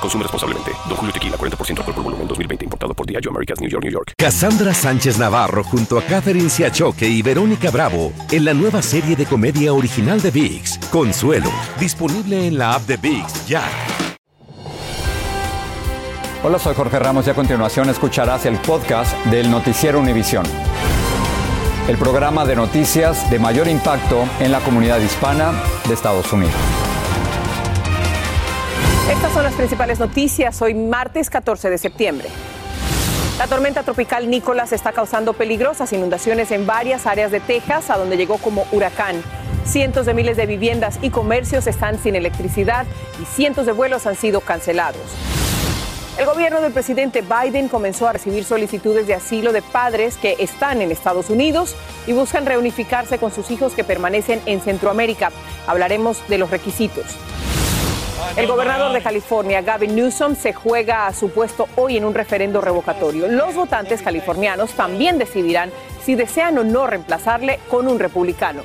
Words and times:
Consume 0.00 0.22
responsablemente. 0.22 0.72
Don 0.88 0.96
Julio 0.96 1.12
Tequila, 1.12 1.36
40% 1.36 1.78
alcohol 1.78 1.94
por 1.94 2.04
volumen, 2.04 2.28
2020. 2.28 2.64
Importado 2.64 2.94
por 2.94 3.06
Diageo 3.06 3.30
Americas, 3.30 3.60
New 3.60 3.68
York, 3.68 3.84
New 3.84 3.92
York. 3.92 4.12
Cassandra 4.16 4.72
Sánchez 4.72 5.18
Navarro 5.18 5.62
junto 5.64 5.98
a 5.98 6.02
Catherine 6.02 6.48
Siachoque 6.48 7.08
y 7.08 7.22
Verónica 7.22 7.70
Bravo 7.70 8.12
en 8.30 8.44
la 8.44 8.54
nueva 8.54 8.82
serie 8.82 9.16
de 9.16 9.26
comedia 9.26 9.72
original 9.72 10.20
de 10.20 10.30
VIX, 10.30 10.78
Consuelo. 10.90 11.50
Disponible 11.78 12.46
en 12.46 12.58
la 12.58 12.74
app 12.74 12.82
de 12.86 12.96
VIX, 12.96 13.46
ya. 13.46 13.62
Hola, 16.42 16.58
soy 16.58 16.74
Jorge 16.74 16.98
Ramos 16.98 17.26
y 17.26 17.30
a 17.30 17.34
continuación 17.34 17.90
escucharás 17.90 18.46
el 18.46 18.56
podcast 18.60 19.14
del 19.26 19.50
Noticiero 19.50 20.00
Univisión. 20.00 20.46
El 21.86 21.98
programa 21.98 22.46
de 22.46 22.56
noticias 22.56 23.30
de 23.30 23.38
mayor 23.38 23.68
impacto 23.68 24.24
en 24.38 24.52
la 24.52 24.60
comunidad 24.60 25.00
hispana 25.00 25.52
de 25.86 25.92
Estados 25.92 26.32
Unidos. 26.32 26.54
Estas 29.10 29.32
son 29.32 29.42
las 29.42 29.54
principales 29.54 29.98
noticias 29.98 30.62
hoy 30.62 30.72
martes 30.72 31.30
14 31.30 31.68
de 31.68 31.78
septiembre. 31.78 32.28
La 33.38 33.48
tormenta 33.48 33.82
tropical 33.82 34.30
Nicolás 34.30 34.70
está 34.70 34.92
causando 34.92 35.32
peligrosas 35.32 35.92
inundaciones 35.92 36.52
en 36.52 36.64
varias 36.64 37.06
áreas 37.06 37.32
de 37.32 37.40
Texas, 37.40 37.90
a 37.90 37.98
donde 37.98 38.16
llegó 38.16 38.38
como 38.38 38.66
huracán. 38.70 39.20
Cientos 39.64 40.06
de 40.06 40.14
miles 40.14 40.36
de 40.36 40.46
viviendas 40.46 41.00
y 41.02 41.10
comercios 41.10 41.66
están 41.66 42.00
sin 42.00 42.14
electricidad 42.14 42.86
y 43.20 43.24
cientos 43.24 43.66
de 43.66 43.72
vuelos 43.72 44.06
han 44.06 44.14
sido 44.14 44.42
cancelados. 44.42 45.02
El 46.16 46.26
gobierno 46.26 46.60
del 46.60 46.72
presidente 46.72 47.22
Biden 47.22 47.66
comenzó 47.66 48.06
a 48.06 48.12
recibir 48.12 48.44
solicitudes 48.44 49.08
de 49.08 49.14
asilo 49.14 49.52
de 49.52 49.62
padres 49.62 50.18
que 50.18 50.36
están 50.38 50.82
en 50.82 50.92
Estados 50.92 51.30
Unidos 51.30 51.74
y 52.06 52.12
buscan 52.12 52.46
reunificarse 52.46 53.18
con 53.18 53.32
sus 53.32 53.50
hijos 53.50 53.72
que 53.72 53.82
permanecen 53.82 54.40
en 54.46 54.60
Centroamérica. 54.60 55.32
Hablaremos 55.66 56.22
de 56.28 56.38
los 56.38 56.50
requisitos. 56.50 57.06
El 58.36 58.46
gobernador 58.46 58.92
de 58.92 59.02
California, 59.02 59.60
Gavin 59.62 59.94
Newsom, 59.94 60.34
se 60.34 60.52
juega 60.52 61.06
a 61.06 61.12
su 61.12 61.30
puesto 61.30 61.68
hoy 61.76 61.96
en 61.96 62.04
un 62.04 62.14
referendo 62.14 62.60
revocatorio. 62.60 63.28
Los 63.28 63.54
votantes 63.54 64.02
californianos 64.02 64.72
también 64.72 65.18
decidirán 65.18 65.70
si 66.04 66.14
desean 66.14 66.56
o 66.58 66.64
no 66.64 66.86
reemplazarle 66.86 67.60
con 67.68 67.88
un 67.88 67.98
republicano. 67.98 68.62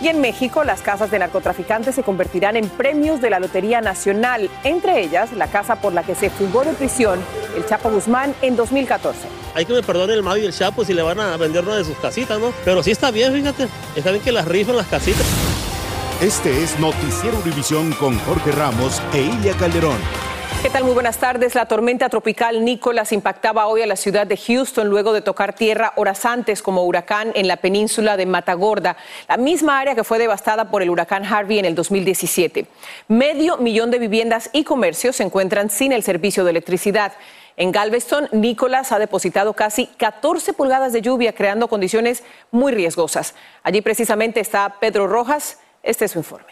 Y 0.00 0.08
en 0.08 0.20
México, 0.20 0.64
las 0.64 0.82
casas 0.82 1.10
de 1.10 1.18
narcotraficantes 1.18 1.94
se 1.94 2.02
convertirán 2.02 2.56
en 2.56 2.68
premios 2.68 3.20
de 3.22 3.30
la 3.30 3.38
Lotería 3.38 3.80
Nacional, 3.80 4.50
entre 4.62 5.00
ellas 5.00 5.32
la 5.32 5.46
casa 5.46 5.76
por 5.76 5.94
la 5.94 6.02
que 6.02 6.14
se 6.14 6.28
fugó 6.28 6.62
de 6.62 6.74
prisión 6.74 7.20
el 7.56 7.64
Chapo 7.66 7.90
Guzmán 7.90 8.34
en 8.42 8.56
2014. 8.56 9.20
Hay 9.54 9.64
que 9.64 9.72
me 9.72 9.82
perdone 9.82 10.12
el 10.12 10.22
Mavi 10.22 10.42
y 10.42 10.46
el 10.46 10.52
Chapo 10.52 10.84
si 10.84 10.92
le 10.92 11.02
van 11.02 11.20
a 11.20 11.36
vender 11.36 11.64
una 11.64 11.76
de 11.76 11.84
sus 11.84 11.96
casitas, 11.98 12.38
¿no? 12.38 12.52
Pero 12.64 12.82
sí 12.82 12.90
está 12.90 13.10
bien, 13.10 13.32
fíjate. 13.32 13.68
Está 13.96 14.10
bien 14.10 14.22
que 14.22 14.32
las 14.32 14.46
rifan 14.46 14.76
las 14.76 14.88
casitas. 14.88 15.24
Este 16.20 16.62
es 16.62 16.78
Noticiero 16.78 17.36
Univisión 17.44 17.92
con 17.94 18.16
Jorge 18.20 18.52
Ramos 18.52 19.02
e 19.12 19.20
Ilia 19.20 19.52
Calderón. 19.54 19.98
¿Qué 20.62 20.70
tal? 20.70 20.84
Muy 20.84 20.94
buenas 20.94 21.18
tardes. 21.18 21.56
La 21.56 21.66
tormenta 21.66 22.08
tropical 22.08 22.64
Nicolás 22.64 23.10
impactaba 23.12 23.66
hoy 23.66 23.82
a 23.82 23.86
la 23.86 23.96
ciudad 23.96 24.24
de 24.24 24.36
Houston 24.36 24.88
luego 24.88 25.12
de 25.12 25.22
tocar 25.22 25.54
tierra 25.54 25.92
horas 25.96 26.24
antes 26.24 26.62
como 26.62 26.84
huracán 26.84 27.32
en 27.34 27.48
la 27.48 27.56
península 27.56 28.16
de 28.16 28.26
Matagorda, 28.26 28.96
la 29.28 29.36
misma 29.36 29.80
área 29.80 29.96
que 29.96 30.04
fue 30.04 30.18
devastada 30.18 30.70
por 30.70 30.82
el 30.82 30.88
huracán 30.88 31.24
Harvey 31.24 31.58
en 31.58 31.64
el 31.64 31.74
2017. 31.74 32.66
Medio 33.08 33.58
millón 33.58 33.90
de 33.90 33.98
viviendas 33.98 34.50
y 34.52 34.62
comercios 34.62 35.16
se 35.16 35.24
encuentran 35.24 35.68
sin 35.68 35.92
el 35.92 36.04
servicio 36.04 36.44
de 36.44 36.52
electricidad. 36.52 37.12
En 37.56 37.72
Galveston, 37.72 38.28
Nicolás 38.32 38.92
ha 38.92 39.00
depositado 39.00 39.52
casi 39.52 39.86
14 39.98 40.54
pulgadas 40.54 40.92
de 40.92 41.02
lluvia, 41.02 41.34
creando 41.34 41.68
condiciones 41.68 42.22
muy 42.52 42.72
riesgosas. 42.72 43.34
Allí 43.64 43.82
precisamente 43.82 44.40
está 44.40 44.76
Pedro 44.80 45.08
Rojas. 45.08 45.58
Este 45.84 46.06
es 46.06 46.12
su 46.12 46.18
informe. 46.18 46.46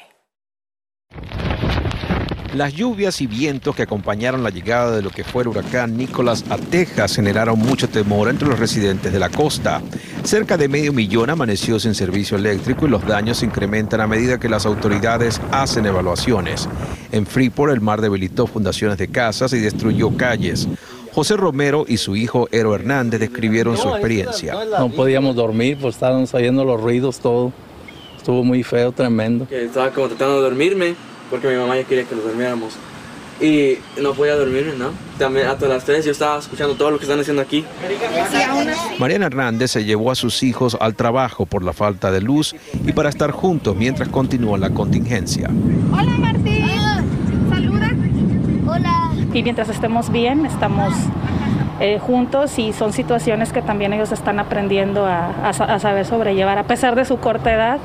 Las 2.54 2.74
lluvias 2.74 3.22
y 3.22 3.26
vientos 3.26 3.74
que 3.74 3.84
acompañaron 3.84 4.42
la 4.42 4.50
llegada 4.50 4.94
de 4.94 5.00
lo 5.00 5.08
que 5.08 5.24
fue 5.24 5.42
el 5.42 5.48
huracán 5.48 5.96
Nicolás 5.96 6.44
a 6.50 6.58
Texas 6.58 7.16
generaron 7.16 7.58
mucho 7.58 7.88
temor 7.88 8.28
entre 8.28 8.46
los 8.46 8.58
residentes 8.58 9.10
de 9.10 9.18
la 9.18 9.30
costa. 9.30 9.80
Cerca 10.22 10.58
de 10.58 10.68
medio 10.68 10.92
millón 10.92 11.30
amaneció 11.30 11.80
sin 11.80 11.94
servicio 11.94 12.36
eléctrico 12.36 12.84
y 12.84 12.90
los 12.90 13.06
daños 13.06 13.38
se 13.38 13.46
incrementan 13.46 14.02
a 14.02 14.06
medida 14.06 14.38
que 14.38 14.50
las 14.50 14.66
autoridades 14.66 15.40
hacen 15.50 15.86
evaluaciones. 15.86 16.68
En 17.10 17.24
Freeport 17.24 17.72
el 17.72 17.80
mar 17.80 18.02
debilitó 18.02 18.46
fundaciones 18.46 18.98
de 18.98 19.08
casas 19.08 19.54
y 19.54 19.60
destruyó 19.60 20.14
calles. 20.14 20.68
José 21.14 21.38
Romero 21.38 21.86
y 21.88 21.96
su 21.96 22.16
hijo 22.16 22.48
Ero 22.52 22.74
Hernández 22.74 23.20
describieron 23.20 23.78
su 23.78 23.88
experiencia. 23.88 24.56
No 24.78 24.90
podíamos 24.90 25.36
dormir, 25.36 25.78
pues 25.80 25.94
estaban 25.94 26.26
saliendo 26.26 26.66
los 26.66 26.78
ruidos, 26.78 27.18
todo. 27.18 27.50
Estuvo 28.22 28.44
muy 28.44 28.62
feo, 28.62 28.92
tremendo. 28.92 29.48
Estaba 29.50 29.90
como 29.90 30.06
tratando 30.06 30.36
de 30.36 30.42
dormirme 30.42 30.94
porque 31.28 31.48
mi 31.48 31.56
mamá 31.56 31.74
ya 31.74 31.82
quería 31.82 32.04
que 32.04 32.14
nos 32.14 32.22
durmiéramos. 32.22 32.74
Y 33.40 33.78
no 34.00 34.14
podía 34.14 34.36
dormirme, 34.36 34.74
¿no? 34.78 34.92
También 35.18 35.48
hasta 35.48 35.66
las 35.66 35.84
3 35.84 36.04
yo 36.04 36.12
estaba 36.12 36.38
escuchando 36.38 36.76
todo 36.76 36.92
lo 36.92 36.98
que 36.98 37.04
están 37.04 37.18
haciendo 37.18 37.42
aquí. 37.42 37.64
Mariana 39.00 39.26
Hernández 39.26 39.72
se 39.72 39.84
llevó 39.84 40.12
a 40.12 40.14
sus 40.14 40.44
hijos 40.44 40.76
al 40.80 40.94
trabajo 40.94 41.46
por 41.46 41.64
la 41.64 41.72
falta 41.72 42.12
de 42.12 42.20
luz 42.20 42.54
y 42.86 42.92
para 42.92 43.08
estar 43.08 43.32
juntos 43.32 43.74
mientras 43.74 44.08
continúa 44.08 44.56
la 44.56 44.70
contingencia. 44.70 45.50
Hola 45.90 46.12
Martín, 46.16 46.64
saluda. 47.50 47.90
Hola. 48.68 49.12
Y 49.34 49.42
mientras 49.42 49.68
estemos 49.68 50.12
bien, 50.12 50.46
estamos 50.46 50.94
eh, 51.80 51.98
juntos 51.98 52.58
y 52.58 52.72
son 52.72 52.92
situaciones 52.92 53.52
que 53.52 53.62
también 53.62 53.92
ellos 53.92 54.12
están 54.12 54.38
aprendiendo 54.38 55.06
a, 55.06 55.48
a 55.48 55.78
saber 55.78 56.06
sobrellevar 56.06 56.58
a 56.58 56.64
pesar 56.64 56.94
de 56.94 57.04
su 57.04 57.18
corta 57.18 57.52
edad. 57.52 57.78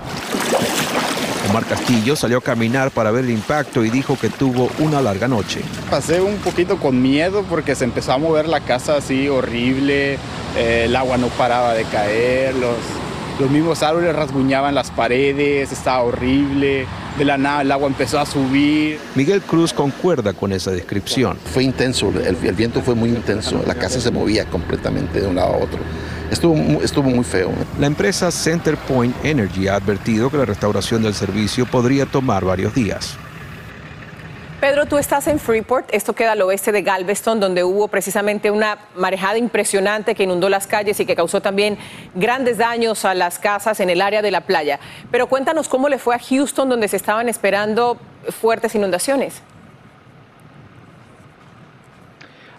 Omar 1.50 1.66
Castillo 1.66 2.16
salió 2.18 2.40
a 2.40 2.42
caminar 2.42 2.92
para 2.92 3.10
ver 3.10 3.24
el 3.24 3.30
impacto 3.30 3.86
y 3.86 3.90
dijo 3.90 4.18
que 4.20 4.30
tuvo 4.30 4.70
una 4.80 5.02
larga 5.02 5.30
noche. 5.30 5.62
Pasé 5.90 6.20
un 6.20 6.36
poquito 6.38 6.78
con 6.78 7.02
miedo 7.02 7.44
porque 7.50 7.74
se 7.74 7.86
empezó 7.86 8.12
a 8.12 8.18
mover 8.18 8.50
la 8.50 8.60
casa 8.60 8.98
así 8.98 9.30
horrible, 9.30 10.18
eh, 10.58 10.84
el 10.86 10.96
agua 10.96 11.18
no 11.18 11.28
paraba 11.28 11.74
de 11.74 11.86
caer, 11.86 12.54
los, 12.56 12.76
los 13.40 13.50
mismos 13.50 13.82
árboles 13.82 14.14
rasguñaban 14.14 14.76
las 14.76 14.92
paredes, 14.92 15.72
estaba 15.72 16.04
horrible, 16.04 16.86
de 17.18 17.26
la 17.26 17.38
nada 17.38 17.62
el 17.62 17.72
agua 17.72 17.88
empezó 17.88 18.20
a 18.20 18.26
subir. 18.26 19.00
Miguel 19.16 19.42
Cruz 19.42 19.74
concuerda 19.74 20.34
con 20.34 20.52
esa 20.52 20.72
descripción. 20.72 21.38
Fue 21.54 21.64
intenso, 21.64 22.10
el, 22.10 22.38
el 22.42 22.56
viento 22.56 22.82
fue 22.82 22.96
muy 22.96 23.10
intenso, 23.10 23.64
la 23.66 23.76
casa 23.76 24.00
se 24.00 24.12
movía 24.12 24.46
completamente 24.46 25.22
de 25.22 25.28
un 25.28 25.36
lado 25.36 25.54
a 25.54 25.58
otro. 25.58 25.80
Estuvo, 26.32 26.56
estuvo 26.84 27.10
muy 27.10 27.24
feo. 27.24 27.52
La 27.80 27.88
empresa 27.88 28.32
CenterPoint 28.32 29.16
Energy 29.24 29.68
ha 29.68 29.76
advertido 29.76 30.30
que 30.30 30.38
la 30.38 30.46
restauración 30.46 31.02
del 31.04 31.14
servicio 31.14 31.66
podría 31.66 32.06
tomar 32.06 32.44
varios 32.44 32.74
días. 32.74 33.18
Pedro, 34.60 34.88
tú 34.88 34.98
estás 34.98 35.28
en 35.28 35.38
Freeport, 35.38 35.88
esto 35.94 36.14
queda 36.14 36.32
al 36.32 36.42
oeste 36.42 36.72
de 36.72 36.82
Galveston, 36.82 37.40
donde 37.40 37.64
hubo 37.64 37.90
precisamente 37.90 38.50
una 38.50 38.80
marejada 38.96 39.38
impresionante 39.38 40.16
que 40.16 40.24
inundó 40.24 40.50
las 40.50 40.66
calles 40.66 41.00
y 41.00 41.06
que 41.06 41.16
causó 41.16 41.42
también 41.42 41.78
grandes 42.16 42.58
daños 42.58 43.06
a 43.06 43.14
las 43.14 43.38
casas 43.38 43.80
en 43.82 43.92
el 43.92 44.02
área 44.02 44.24
de 44.24 44.32
la 44.32 44.42
playa. 44.42 44.80
Pero 45.12 45.28
cuéntanos 45.28 45.68
cómo 45.68 45.90
le 45.90 46.00
fue 46.00 46.16
a 46.16 46.20
Houston, 46.20 46.70
donde 46.70 46.88
se 46.88 46.98
estaban 46.98 47.30
esperando 47.30 48.00
fuertes 48.32 48.74
inundaciones. 48.74 49.44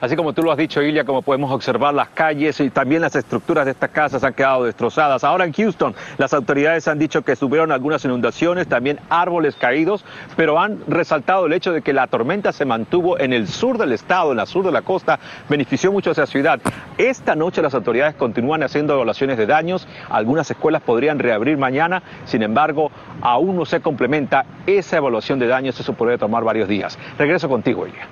Así 0.01 0.15
como 0.15 0.33
tú 0.33 0.45
lo 0.45 0.53
has 0.53 0.59
dicho, 0.59 0.81
Ilia, 0.81 1.05
como 1.05 1.23
podemos 1.23 1.51
observar, 1.51 1.93
las 1.93 2.11
calles 2.11 2.61
y 2.61 2.71
también 2.71 3.03
las 3.03 3.17
estructuras 3.17 3.65
de 3.65 3.73
estas 3.73 3.91
casas 3.91 4.23
han 4.23 4.33
quedado 4.33 4.65
destrozadas. 4.65 5.25
Ahora 5.25 5.45
en 5.45 5.53
Houston, 5.53 5.93
las 6.19 6.33
autoridades 6.33 6.87
han 6.87 7.01
dicho 7.01 7.23
que 7.23 7.35
subieron 7.35 7.73
algunas 7.73 8.05
inundaciones, 8.05 8.69
también 8.69 9.01
árboles 9.11 9.57
caídos, 9.57 10.05
pero 10.37 10.61
han 10.61 10.79
resaltado 10.87 11.47
el 11.47 11.53
hecho 11.53 11.73
de 11.73 11.83
que 11.83 11.93
la 11.93 12.07
tormenta 12.07 12.53
se 12.53 12.65
mantuvo 12.65 13.19
en 13.19 13.33
el 13.33 13.49
sur 13.49 13.77
del 13.77 13.91
estado, 13.91 14.31
en 14.31 14.39
el 14.39 14.47
sur 14.47 14.65
de 14.65 14.71
la 14.71 14.83
costa, 14.83 15.19
benefició 15.49 15.91
mucho 15.91 16.11
a 16.11 16.13
esa 16.13 16.27
ciudad. 16.27 16.61
Esta 16.97 17.35
noche 17.35 17.61
las 17.61 17.75
autoridades 17.75 18.15
continúan 18.15 18.63
haciendo 18.63 18.95
evaluaciones 18.95 19.37
de 19.37 19.47
daños. 19.47 19.89
Algunas 20.11 20.49
escuelas 20.49 20.83
podrían 20.83 21.19
reabrir 21.19 21.59
mañana, 21.59 22.05
sin 22.25 22.45
embargo, 22.45 22.93
aún 23.21 23.57
no 23.57 23.65
se 23.65 23.81
complementa 23.81 24.45
esa 24.65 24.99
evaluación 24.99 25.41
de 25.41 25.49
daños. 25.49 25.81
Eso 25.81 25.95
podría 25.95 26.19
tomar 26.19 26.45
varios 26.45 26.69
días. 26.69 26.97
Regreso 27.19 27.49
contigo, 27.49 27.85
Ilia. 27.85 28.07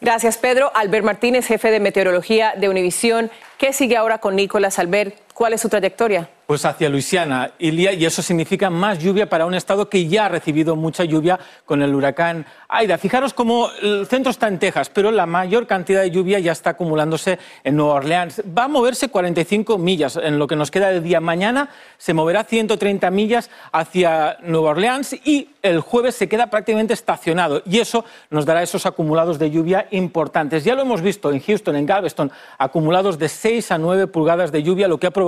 Gracias, 0.00 0.36
Pedro. 0.36 0.70
Albert 0.74 1.04
Martínez, 1.04 1.46
jefe 1.46 1.70
de 1.70 1.80
meteorología 1.80 2.54
de 2.56 2.68
Univisión. 2.68 3.30
¿Qué 3.58 3.72
sigue 3.72 3.96
ahora 3.96 4.18
con 4.18 4.36
Nicolás 4.36 4.78
Albert? 4.78 5.25
¿Cuál 5.36 5.52
es 5.52 5.60
su 5.60 5.68
trayectoria? 5.68 6.30
Pues 6.46 6.64
hacia 6.64 6.88
Luisiana, 6.88 7.50
Ilia, 7.58 7.92
y 7.92 8.06
eso 8.06 8.22
significa 8.22 8.70
más 8.70 9.00
lluvia 9.00 9.28
para 9.28 9.46
un 9.46 9.54
estado 9.54 9.90
que 9.90 10.06
ya 10.06 10.26
ha 10.26 10.28
recibido 10.28 10.76
mucha 10.76 11.02
lluvia 11.02 11.38
con 11.64 11.82
el 11.82 11.92
huracán 11.92 12.46
Aida. 12.68 12.98
Fijaros 12.98 13.34
cómo 13.34 13.68
el 13.82 14.06
centro 14.06 14.30
está 14.30 14.46
en 14.46 14.60
Texas, 14.60 14.88
pero 14.88 15.10
la 15.10 15.26
mayor 15.26 15.66
cantidad 15.66 16.02
de 16.02 16.10
lluvia 16.12 16.38
ya 16.38 16.52
está 16.52 16.70
acumulándose 16.70 17.40
en 17.64 17.76
Nueva 17.76 17.94
Orleans. 17.94 18.42
Va 18.56 18.64
a 18.64 18.68
moverse 18.68 19.08
45 19.08 19.76
millas 19.76 20.16
en 20.22 20.38
lo 20.38 20.46
que 20.46 20.54
nos 20.54 20.70
queda 20.70 20.90
de 20.90 21.00
día. 21.00 21.20
Mañana 21.20 21.68
se 21.98 22.14
moverá 22.14 22.44
130 22.44 23.10
millas 23.10 23.50
hacia 23.72 24.38
Nueva 24.42 24.70
Orleans 24.70 25.14
y 25.24 25.50
el 25.62 25.80
jueves 25.80 26.14
se 26.14 26.28
queda 26.28 26.46
prácticamente 26.46 26.94
estacionado. 26.94 27.62
Y 27.66 27.80
eso 27.80 28.04
nos 28.30 28.46
dará 28.46 28.62
esos 28.62 28.86
acumulados 28.86 29.40
de 29.40 29.50
lluvia 29.50 29.88
importantes. 29.90 30.62
Ya 30.62 30.76
lo 30.76 30.82
hemos 30.82 31.02
visto 31.02 31.32
en 31.32 31.40
Houston, 31.40 31.74
en 31.74 31.86
Galveston, 31.86 32.30
acumulados 32.56 33.18
de 33.18 33.28
6 33.28 33.72
a 33.72 33.78
9 33.78 34.06
pulgadas 34.06 34.52
de 34.52 34.62
lluvia, 34.62 34.86
lo 34.86 34.98
que 34.98 35.08
ha 35.08 35.10
provocado 35.10 35.25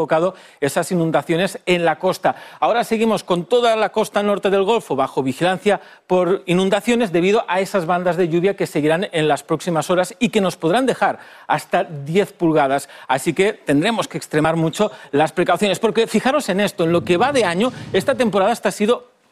esas 0.60 0.90
inundaciones 0.92 1.58
en 1.66 1.84
la 1.84 1.98
costa. 1.98 2.36
Ahora 2.60 2.84
seguimos 2.84 3.24
con 3.24 3.44
toda 3.44 3.76
la 3.76 3.90
costa 3.90 4.22
norte 4.22 4.50
del 4.50 4.62
Golfo 4.62 4.96
bajo 4.96 5.22
vigilancia 5.22 5.80
por 6.06 6.42
inundaciones 6.46 7.12
debido 7.12 7.44
a 7.48 7.60
esas 7.60 7.86
bandas 7.86 8.16
de 8.16 8.28
lluvia 8.28 8.56
que 8.56 8.66
seguirán 8.66 9.08
en 9.12 9.28
las 9.28 9.42
próximas 9.42 9.90
horas 9.90 10.14
y 10.18 10.28
que 10.28 10.40
nos 10.40 10.56
podrán 10.56 10.86
dejar 10.86 11.18
hasta 11.46 11.84
10 11.84 12.32
pulgadas. 12.32 12.88
Así 13.06 13.32
que 13.32 13.52
tendremos 13.52 14.08
que 14.08 14.18
extremar 14.18 14.56
mucho 14.56 14.90
las 15.10 15.32
precauciones, 15.32 15.78
porque 15.78 16.06
fijaros 16.06 16.48
en 16.48 16.60
esto, 16.60 16.84
en 16.84 16.92
lo 16.92 17.02
que 17.02 17.16
va 17.16 17.32
de 17.32 17.44
año, 17.44 17.72
esta 17.92 18.14
temporada 18.14 18.52
está 18.52 18.70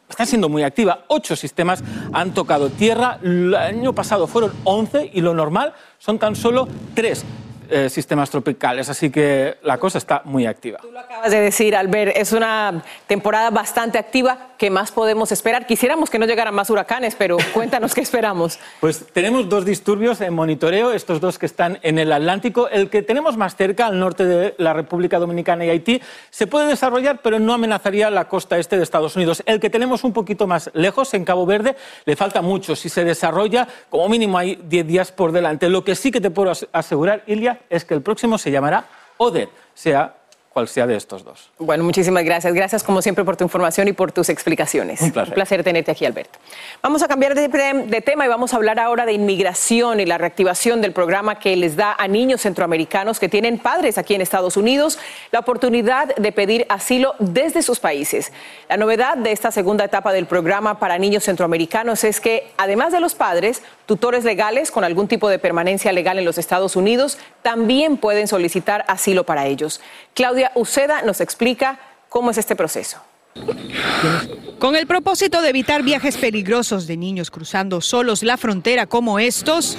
está 0.09 0.25
siendo 0.25 0.49
muy 0.49 0.63
activa. 0.63 1.05
Ocho 1.07 1.35
sistemas 1.35 1.83
han 2.13 2.33
tocado 2.33 2.69
tierra. 2.69 3.19
El 3.23 3.53
año 3.55 3.93
pasado 3.93 4.27
fueron 4.27 4.53
11 4.63 5.11
y 5.13 5.21
lo 5.21 5.33
normal 5.33 5.73
son 5.99 6.19
tan 6.19 6.35
solo 6.35 6.67
tres. 6.93 7.25
Eh, 7.69 7.89
sistemas 7.89 8.29
tropicales, 8.29 8.87
así 8.87 9.09
que 9.09 9.57
la 9.63 9.77
cosa 9.77 9.97
está 9.97 10.21
muy 10.23 10.45
activa. 10.45 10.79
Tú 10.81 10.91
lo 10.91 10.99
acabas 10.99 11.31
de 11.31 11.41
decir, 11.41 11.75
Albert, 11.75 12.15
es 12.15 12.31
una 12.31 12.81
temporada 13.07 13.49
bastante 13.49 13.97
activa. 13.97 14.51
¿Qué 14.57 14.69
más 14.69 14.91
podemos 14.91 15.31
esperar? 15.31 15.67
Quisiéramos 15.67 16.09
que 16.09 16.17
no 16.17 16.25
llegaran 16.25 16.55
más 16.55 16.69
huracanes, 16.69 17.15
pero 17.15 17.37
cuéntanos 17.53 17.93
qué 17.93 18.01
esperamos. 18.01 18.57
Pues 18.79 19.05
tenemos 19.11 19.49
dos 19.49 19.65
disturbios 19.65 20.21
en 20.21 20.33
monitoreo, 20.33 20.93
estos 20.93 21.19
dos 21.19 21.37
que 21.37 21.45
están 21.45 21.79
en 21.81 21.99
el 21.99 22.11
Atlántico. 22.13 22.69
El 22.69 22.89
que 22.89 23.01
tenemos 23.01 23.35
más 23.35 23.55
cerca, 23.55 23.87
al 23.87 23.99
norte 23.99 24.25
de 24.25 24.55
la 24.57 24.73
República 24.73 25.19
Dominicana 25.19 25.65
y 25.65 25.69
Haití, 25.69 26.01
se 26.29 26.47
puede 26.47 26.67
desarrollar, 26.67 27.19
pero 27.21 27.37
no 27.37 27.53
amenazaría 27.53 28.09
la 28.09 28.29
costa 28.29 28.57
este 28.57 28.77
de 28.77 28.83
Estados 28.83 29.15
Unidos. 29.17 29.43
El 29.45 29.59
que 29.59 29.69
tenemos 29.69 30.05
un 30.05 30.13
poquito 30.13 30.47
más 30.47 30.71
lejos, 30.73 31.13
en 31.13 31.25
Cabo 31.25 31.45
Verde, 31.45 31.75
le 32.05 32.15
falta 32.15 32.41
mucho. 32.41 32.75
Si 32.75 32.87
se 32.87 33.03
desarrolla, 33.03 33.67
como 33.89 34.07
mínimo 34.07 34.37
hay 34.37 34.55
10 34.55 34.87
días 34.87 35.11
por 35.11 35.33
delante. 35.33 35.69
Lo 35.69 35.83
que 35.83 35.95
sí 35.95 36.11
que 36.11 36.21
te 36.21 36.29
puedo 36.29 36.53
asegurar, 36.71 37.23
Ilia, 37.27 37.56
es 37.69 37.85
que 37.85 37.93
el 37.93 38.01
próximo 38.01 38.37
se 38.37 38.51
llamará 38.51 38.85
Odette, 39.17 39.51
sea 39.73 40.16
cual 40.57 40.67
sea 40.67 40.87
de 40.87 40.95
estos 40.95 41.23
dos. 41.23 41.51
Bueno, 41.59 41.83
muchísimas 41.83 42.23
gracias. 42.23 42.51
Gracias 42.51 42.81
como 42.81 43.03
siempre 43.03 43.23
por 43.23 43.37
tu 43.37 43.43
información 43.43 43.87
y 43.89 43.93
por 43.93 44.11
tus 44.11 44.27
explicaciones. 44.27 44.99
Un 45.03 45.11
placer. 45.11 45.29
Un 45.29 45.35
placer 45.35 45.63
tenerte 45.63 45.91
aquí, 45.91 46.03
Alberto. 46.03 46.39
Vamos 46.81 47.03
a 47.03 47.07
cambiar 47.07 47.35
de, 47.35 47.47
de, 47.47 48.01
tema 48.01 48.25
y 48.25 48.27
vamos 48.27 48.53
a 48.53 48.55
hablar 48.55 48.79
ahora 48.79 49.05
de 49.05 49.13
inmigración 49.13 49.99
y 49.99 50.07
la 50.07 50.17
reactivación 50.17 50.81
del 50.81 50.93
programa 50.93 51.37
que 51.37 51.55
les 51.55 51.75
da 51.75 51.93
a 51.93 52.07
niños 52.07 52.41
centroamericanos 52.41 53.19
que 53.19 53.29
tienen 53.29 53.59
padres 53.59 53.99
aquí 53.99 54.15
en 54.15 54.21
Estados 54.21 54.57
Unidos 54.57 54.97
la 55.29 55.37
oportunidad 55.37 56.15
de 56.15 56.31
pedir 56.31 56.65
asilo 56.69 57.13
desde 57.19 57.61
sus 57.61 57.79
países. 57.79 58.33
La 58.67 58.77
novedad 58.77 59.15
de 59.15 59.33
esta 59.33 59.51
segunda 59.51 59.85
etapa 59.85 60.11
del 60.11 60.25
programa 60.25 60.79
para 60.79 60.97
niños 60.97 61.25
centroamericanos 61.25 62.03
es 62.03 62.19
que, 62.19 62.47
además 62.57 62.91
de 62.93 62.99
los 62.99 63.13
padres, 63.13 63.61
tutores 63.85 64.23
legales 64.23 64.71
con 64.71 64.83
algún 64.83 65.07
tipo 65.07 65.29
de 65.29 65.37
permanencia 65.37 65.91
legal 65.91 66.17
en 66.17 66.25
los 66.25 66.39
Estados 66.39 66.75
Unidos 66.75 67.19
también 67.43 67.97
pueden 67.97 68.27
solicitar 68.27 68.83
asilo 68.87 69.23
para 69.23 69.45
ellos. 69.45 69.81
Claudia 70.13 70.46
Uceda 70.55 71.01
nos 71.01 71.21
explica 71.21 71.79
cómo 72.09 72.31
es 72.31 72.37
este 72.37 72.55
proceso. 72.55 73.01
Con 74.59 74.75
el 74.75 74.87
propósito 74.87 75.41
de 75.41 75.49
evitar 75.49 75.83
viajes 75.83 76.17
peligrosos 76.17 76.87
de 76.87 76.97
niños 76.97 77.29
cruzando 77.29 77.81
solos 77.81 78.23
la 78.23 78.37
frontera 78.37 78.87
como 78.87 79.19
estos, 79.19 79.77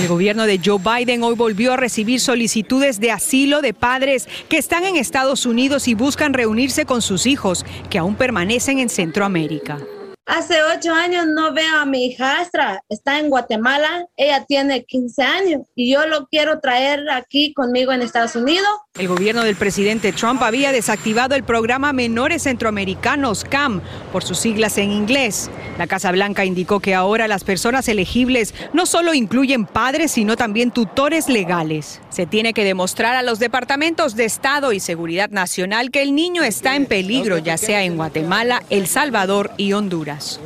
el 0.00 0.08
gobierno 0.08 0.46
de 0.46 0.60
Joe 0.64 0.78
Biden 0.78 1.22
hoy 1.22 1.34
volvió 1.34 1.72
a 1.72 1.76
recibir 1.76 2.20
solicitudes 2.20 3.00
de 3.00 3.10
asilo 3.10 3.60
de 3.62 3.74
padres 3.74 4.28
que 4.48 4.58
están 4.58 4.84
en 4.84 4.96
Estados 4.96 5.46
Unidos 5.46 5.88
y 5.88 5.94
buscan 5.94 6.34
reunirse 6.34 6.84
con 6.84 7.02
sus 7.02 7.26
hijos 7.26 7.64
que 7.90 7.98
aún 7.98 8.14
permanecen 8.14 8.78
en 8.78 8.88
Centroamérica. 8.88 9.78
Hace 10.26 10.56
ocho 10.62 10.92
años 10.94 11.26
no 11.26 11.52
veo 11.52 11.76
a 11.76 11.84
mi 11.84 12.06
hijastra, 12.06 12.82
está 12.88 13.18
en 13.18 13.28
Guatemala, 13.28 14.06
ella 14.16 14.44
tiene 14.46 14.84
15 14.84 15.22
años 15.22 15.62
y 15.74 15.92
yo 15.92 16.06
lo 16.06 16.26
quiero 16.28 16.60
traer 16.60 17.10
aquí 17.10 17.52
conmigo 17.52 17.92
en 17.92 18.00
Estados 18.00 18.34
Unidos. 18.34 18.68
El 18.96 19.08
gobierno 19.08 19.42
del 19.42 19.56
presidente 19.56 20.12
Trump 20.12 20.40
había 20.44 20.70
desactivado 20.70 21.34
el 21.34 21.42
programa 21.42 21.92
Menores 21.92 22.44
Centroamericanos, 22.44 23.42
CAM, 23.42 23.80
por 24.12 24.22
sus 24.22 24.38
siglas 24.38 24.78
en 24.78 24.92
inglés. 24.92 25.50
La 25.78 25.88
Casa 25.88 26.12
Blanca 26.12 26.44
indicó 26.44 26.78
que 26.78 26.94
ahora 26.94 27.26
las 27.26 27.42
personas 27.42 27.88
elegibles 27.88 28.54
no 28.72 28.86
solo 28.86 29.12
incluyen 29.12 29.66
padres, 29.66 30.12
sino 30.12 30.36
también 30.36 30.70
tutores 30.70 31.28
legales. 31.28 32.00
Se 32.08 32.26
tiene 32.26 32.52
que 32.52 32.62
demostrar 32.62 33.16
a 33.16 33.24
los 33.24 33.40
departamentos 33.40 34.14
de 34.14 34.26
Estado 34.26 34.72
y 34.72 34.78
Seguridad 34.78 35.30
Nacional 35.30 35.90
que 35.90 36.02
el 36.02 36.14
niño 36.14 36.44
está 36.44 36.76
en 36.76 36.86
peligro, 36.86 37.38
ya 37.38 37.56
sea 37.56 37.82
en 37.82 37.96
Guatemala, 37.96 38.62
El 38.70 38.86
Salvador 38.86 39.50
y 39.56 39.72
Honduras. 39.72 40.38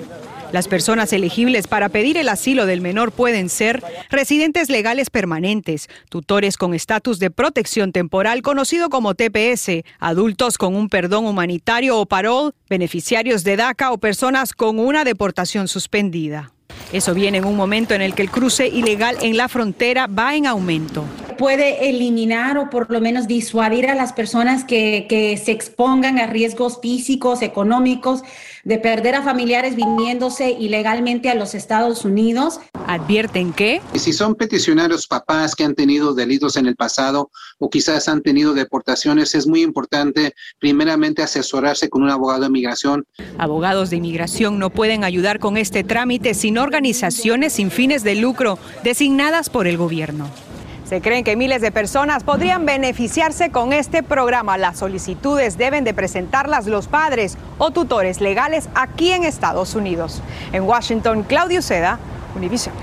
Las 0.53 0.67
personas 0.67 1.13
elegibles 1.13 1.67
para 1.67 1.91
pedir 1.91 2.17
el 2.17 2.29
asilo 2.29 2.65
del 2.65 2.81
menor 2.81 3.13
pueden 3.13 3.51
ser 3.51 3.83
residentes 4.11 4.71
legales 4.71 5.11
permanentes, 5.11 5.89
tutores 6.09 6.57
con 6.57 6.73
estatus 6.73 7.19
de 7.19 7.31
protección 7.31 7.93
temporal 7.93 8.41
conocido 8.41 8.89
como 8.89 9.15
TPS, 9.15 9.83
adultos 9.99 10.57
con 10.57 10.75
un 10.75 10.89
perdón 10.89 11.27
humanitario 11.27 11.99
o 11.99 12.07
parol, 12.07 12.55
beneficiarios 12.71 13.45
de 13.45 13.57
DACA 13.57 13.93
o 13.93 13.99
personas 13.99 14.55
con 14.55 14.79
una 14.79 15.05
deportación 15.05 15.69
suspendida. 15.69 16.53
Eso 16.93 17.13
viene 17.13 17.39
en 17.39 17.45
un 17.45 17.57
momento 17.57 17.95
en 17.95 18.01
el 18.01 18.15
que 18.15 18.23
el 18.23 18.31
cruce 18.31 18.69
ilegal 18.69 19.19
en 19.21 19.37
la 19.37 19.49
frontera 19.49 20.07
va 20.07 20.35
en 20.35 20.47
aumento 20.47 21.05
puede 21.39 21.89
eliminar 21.89 22.59
o 22.59 22.69
por 22.69 22.91
lo 22.91 23.01
menos 23.01 23.27
disuadir 23.27 23.89
a 23.89 23.95
las 23.95 24.13
personas 24.13 24.65
que, 24.65 25.41
se 25.43 25.53
expongan 25.53 26.19
a 26.19 26.27
riesgos 26.27 26.81
físicos, 26.83 27.41
económicos, 27.41 28.23
de 28.69 28.79
perder 28.79 29.15
a 29.15 29.23
familiares 29.23 29.75
viniéndose 29.75 30.51
ilegalmente 30.51 31.31
a 31.31 31.35
los 31.35 31.55
Estados 31.55 32.05
Unidos. 32.05 32.61
Advierten 32.87 33.55
que... 33.55 33.81
Si 33.95 34.13
son 34.13 34.35
peticionarios 34.35 35.07
papás 35.07 35.55
que 35.57 35.65
han 35.65 35.75
tenido 35.75 36.13
delitos 36.13 36.59
en 36.59 36.67
el 36.67 36.77
pasado 36.77 37.31
o 37.59 37.71
quizás 37.71 38.09
han 38.09 38.21
tenido 38.21 38.53
deportaciones, 38.53 39.35
es 39.35 39.47
muy 39.47 39.63
importante 39.63 40.35
primeramente 40.59 41.23
asesorarse 41.23 41.89
con 41.89 42.03
un 42.03 42.11
abogado 42.11 42.43
de 42.43 42.49
inmigración. 42.49 43.07
Abogados 43.39 43.89
de 43.89 43.97
inmigración 43.97 44.59
no 44.59 44.69
pueden 44.69 45.03
ayudar 45.03 45.39
con 45.39 45.57
este 45.57 45.83
trámite 45.83 46.35
sin 46.35 46.59
organizaciones 46.59 47.55
sin 47.55 47.71
fines 47.71 48.05
de 48.05 48.17
lucro 48.17 48.59
designadas 48.85 49.49
por 49.49 49.67
el 49.67 49.79
gobierno. 49.79 50.31
Se 50.89 51.03
creen 51.03 51.23
que 51.23 51.37
miles 51.37 51.61
de 51.61 51.71
personas 51.71 52.25
podrían 52.25 52.65
beneficiarse 52.65 53.51
con 53.51 53.75
este 53.75 54.03
programa. 54.03 54.57
Las 54.57 54.79
solicitudes 54.79 55.59
deben 55.59 55.85
de 55.85 55.93
presentarlas 55.93 56.67
los 56.67 56.89
padres 56.89 57.37
o 57.59 57.73
tutores 57.73 58.23
legales 58.23 58.71
aquí 58.75 59.13
en 59.13 59.25
Estados 59.25 59.75
Unidos. 59.75 60.23
En 60.51 60.63
Washington, 60.63 61.25
Claudio 61.25 61.61
Seda, 61.61 61.99
Univision. 62.35 62.75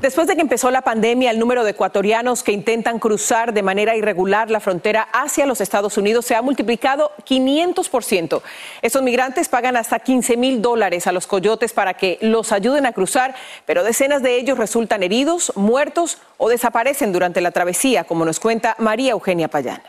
Después 0.00 0.26
de 0.26 0.34
que 0.34 0.40
empezó 0.40 0.70
la 0.70 0.80
pandemia, 0.80 1.30
el 1.30 1.38
número 1.38 1.62
de 1.62 1.72
ecuatorianos 1.72 2.42
que 2.42 2.52
intentan 2.52 2.98
cruzar 2.98 3.52
de 3.52 3.62
manera 3.62 3.94
irregular 3.94 4.50
la 4.50 4.58
frontera 4.58 5.06
hacia 5.12 5.44
los 5.44 5.60
Estados 5.60 5.98
Unidos 5.98 6.24
se 6.24 6.34
ha 6.34 6.40
multiplicado 6.40 7.12
500%. 7.28 8.40
Estos 8.80 9.02
migrantes 9.02 9.50
pagan 9.50 9.76
hasta 9.76 9.98
15 9.98 10.38
mil 10.38 10.62
dólares 10.62 11.06
a 11.06 11.12
los 11.12 11.26
coyotes 11.26 11.74
para 11.74 11.92
que 11.94 12.16
los 12.22 12.50
ayuden 12.50 12.86
a 12.86 12.92
cruzar, 12.92 13.34
pero 13.66 13.84
decenas 13.84 14.22
de 14.22 14.36
ellos 14.36 14.56
resultan 14.56 15.02
heridos, 15.02 15.52
muertos 15.54 16.16
o 16.38 16.48
desaparecen 16.48 17.12
durante 17.12 17.42
la 17.42 17.50
travesía, 17.50 18.04
como 18.04 18.24
nos 18.24 18.40
cuenta 18.40 18.76
María 18.78 19.12
Eugenia 19.12 19.48
Payana. 19.48 19.84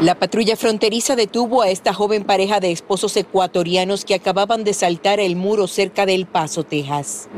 La 0.00 0.14
patrulla 0.14 0.56
fronteriza 0.56 1.16
detuvo 1.16 1.60
a 1.60 1.68
esta 1.68 1.92
joven 1.92 2.24
pareja 2.24 2.60
de 2.60 2.72
esposos 2.72 3.14
ecuatorianos 3.18 4.06
que 4.06 4.14
acababan 4.14 4.64
de 4.64 4.72
saltar 4.72 5.20
el 5.20 5.36
muro 5.36 5.66
cerca 5.66 6.06
del 6.06 6.24
Paso, 6.24 6.64
Texas. 6.64 7.28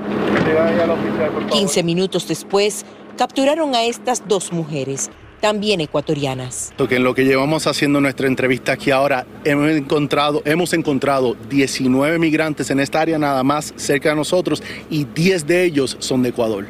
15 1.51 1.83
minutos 1.83 2.29
después, 2.29 2.85
capturaron 3.17 3.75
a 3.75 3.85
estas 3.85 4.27
dos 4.27 4.53
mujeres, 4.53 5.11
también 5.41 5.81
ecuatorianas. 5.81 6.73
En 6.79 7.05
lo 7.05 7.15
que 7.15 7.25
llevamos 7.25 7.67
haciendo 7.67 8.01
nuestra 8.01 8.27
entrevista 8.27 8.73
aquí 8.73 8.91
ahora, 8.91 9.27
hemos 9.45 9.71
encontrado, 9.71 10.43
hemos 10.45 10.73
encontrado 10.73 11.37
19 11.49 12.19
migrantes 12.19 12.71
en 12.71 12.81
esta 12.81 13.01
área 13.01 13.19
nada 13.19 13.43
más 13.43 13.75
cerca 13.77 14.11
de 14.11 14.17
nosotros 14.17 14.63
y 14.89 15.05
10 15.05 15.47
de 15.47 15.65
ellos 15.65 15.97
son 15.99 16.23
de 16.23 16.31
Ecuador. 16.31 16.67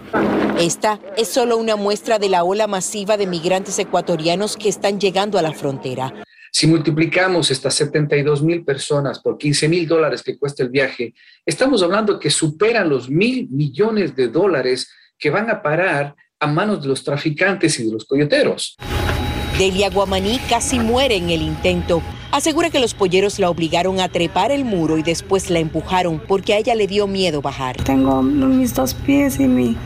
Esta 0.59 1.00
es 1.17 1.29
solo 1.29 1.57
una 1.57 1.76
muestra 1.76 2.19
de 2.19 2.29
la 2.29 2.45
ola 2.45 2.67
masiva 2.67 3.17
de 3.17 3.26
migrantes 3.26 3.79
ecuatorianos 3.79 4.57
que 4.57 4.69
están 4.69 5.00
llegando 5.00 5.38
a 5.38 5.43
la 5.43 5.52
frontera. 5.52 6.12
Si 6.55 6.67
multiplicamos 6.67 7.51
estas 7.51 7.75
72 7.75 8.43
mil 8.43 8.65
personas 8.65 9.21
por 9.21 9.39
15 9.39 9.69
mil 9.69 9.89
dólares 9.89 10.23
que 10.23 10.39
cuesta 10.39 10.63
el 10.63 10.69
viaje, 10.69 11.15
estamos 11.47 11.83
hablando 11.83 12.21
que 12.21 12.31
superan 12.31 12.89
los 12.89 13.09
mil 13.09 13.49
millones 13.51 14.15
de 14.15 14.29
dólares 14.29 14.91
que 15.19 15.31
van 15.31 15.49
a 15.51 15.63
parar 15.63 16.15
a 16.39 16.47
manos 16.47 16.83
de 16.83 16.89
los 16.89 17.03
traficantes 17.03 17.81
y 17.81 17.87
de 17.87 17.93
los 17.93 18.05
coyoteros. 18.05 18.77
Delia 19.59 19.91
Guamaní 19.91 20.39
casi 20.49 20.79
muere 20.79 21.17
en 21.17 21.31
el 21.31 21.43
intento 21.43 22.03
Asegura 22.33 22.71
que 22.71 22.81
los 22.81 22.95
polleros 22.95 23.39
la 23.39 23.51
obligaron 23.51 24.01
a 24.01 24.09
trepar 24.09 24.53
el 24.53 24.65
muro 24.65 24.97
y 24.97 25.03
después 25.03 25.51
la 25.51 25.59
empujaron 25.59 26.19
porque 26.27 26.55
a 26.55 26.57
ella 26.57 26.75
le 26.75 26.87
dio 26.87 27.07
miedo 27.07 27.43
bajar. 27.43 27.77
Tengo 27.77 28.23
mis 28.23 28.75
dos 28.75 28.95
pies 28.95 29.39
y 29.39 29.47
mi, 29.47 29.77